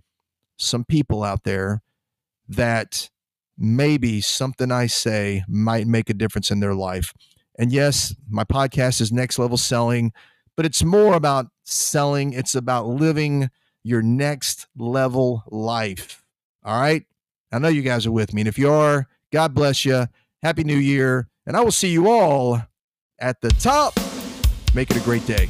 some 0.56 0.85
people 0.85 1.23
out 1.23 1.44
there 1.44 1.82
that 2.49 3.11
maybe 3.59 4.21
something 4.21 4.71
I 4.71 4.87
say 4.87 5.44
might 5.49 5.87
make 5.87 6.11
a 6.11 6.14
difference 6.14 6.50
in 6.50 6.61
their 6.61 6.75
life. 6.75 7.12
And 7.59 7.73
yes, 7.73 8.14
my 8.28 8.44
podcast 8.44 9.00
is 9.00 9.12
Next 9.12 9.38
Level 9.38 9.56
Selling, 9.56 10.12
but 10.56 10.66
it's 10.66 10.82
more 10.82 11.14
about 11.14 11.47
selling, 11.64 12.32
it's 12.32 12.54
about 12.54 12.87
living 12.87 13.50
your 13.85 14.02
next 14.02 14.66
level 14.76 15.44
life. 15.49 16.23
All 16.64 16.80
right. 16.80 17.04
I 17.52 17.59
know 17.59 17.68
you 17.68 17.82
guys 17.82 18.06
are 18.06 18.12
with 18.12 18.32
me. 18.32 18.42
And 18.42 18.49
if 18.49 18.59
you 18.59 18.71
are, 18.71 19.09
God 19.32 19.54
bless 19.54 19.85
you. 19.85 20.06
Happy 20.42 20.64
New 20.64 20.76
Year. 20.76 21.28
And 21.47 21.56
I 21.56 21.61
will 21.61 21.73
see 21.73 21.88
you 21.88 22.09
all 22.09 22.62
at 23.18 23.40
the 23.40 23.50
top. 23.50 23.94
Make 24.75 24.90
it 24.90 24.97
a 24.97 25.00
great 25.00 25.26
day. 25.26 25.49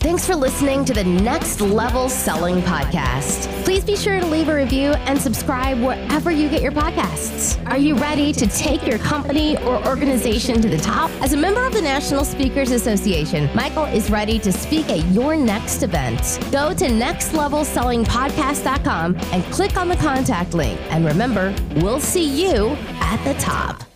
Thanks 0.00 0.24
for 0.24 0.36
listening 0.36 0.84
to 0.84 0.94
the 0.94 1.02
Next 1.02 1.60
Level 1.60 2.08
Selling 2.08 2.62
Podcast. 2.62 3.48
Please 3.64 3.84
be 3.84 3.96
sure 3.96 4.20
to 4.20 4.26
leave 4.26 4.48
a 4.48 4.54
review 4.54 4.92
and 4.92 5.20
subscribe 5.20 5.80
wherever 5.80 6.30
you 6.30 6.48
get 6.48 6.62
your 6.62 6.70
podcasts. 6.70 7.60
Are 7.68 7.76
you 7.76 7.96
ready 7.96 8.32
to 8.34 8.46
take 8.46 8.86
your 8.86 8.98
company 8.98 9.56
or 9.64 9.84
organization 9.88 10.62
to 10.62 10.68
the 10.68 10.78
top? 10.78 11.10
As 11.20 11.32
a 11.32 11.36
member 11.36 11.66
of 11.66 11.72
the 11.72 11.82
National 11.82 12.24
Speakers 12.24 12.70
Association, 12.70 13.50
Michael 13.56 13.86
is 13.86 14.08
ready 14.08 14.38
to 14.38 14.52
speak 14.52 14.88
at 14.88 15.04
your 15.06 15.34
next 15.34 15.82
event. 15.82 16.38
Go 16.52 16.72
to 16.74 16.84
nextlevelsellingpodcast.com 16.84 19.16
and 19.16 19.44
click 19.46 19.76
on 19.76 19.88
the 19.88 19.96
contact 19.96 20.54
link. 20.54 20.78
And 20.90 21.04
remember, 21.04 21.52
we'll 21.74 21.98
see 21.98 22.46
you 22.46 22.68
at 23.00 23.16
the 23.24 23.34
top. 23.40 23.87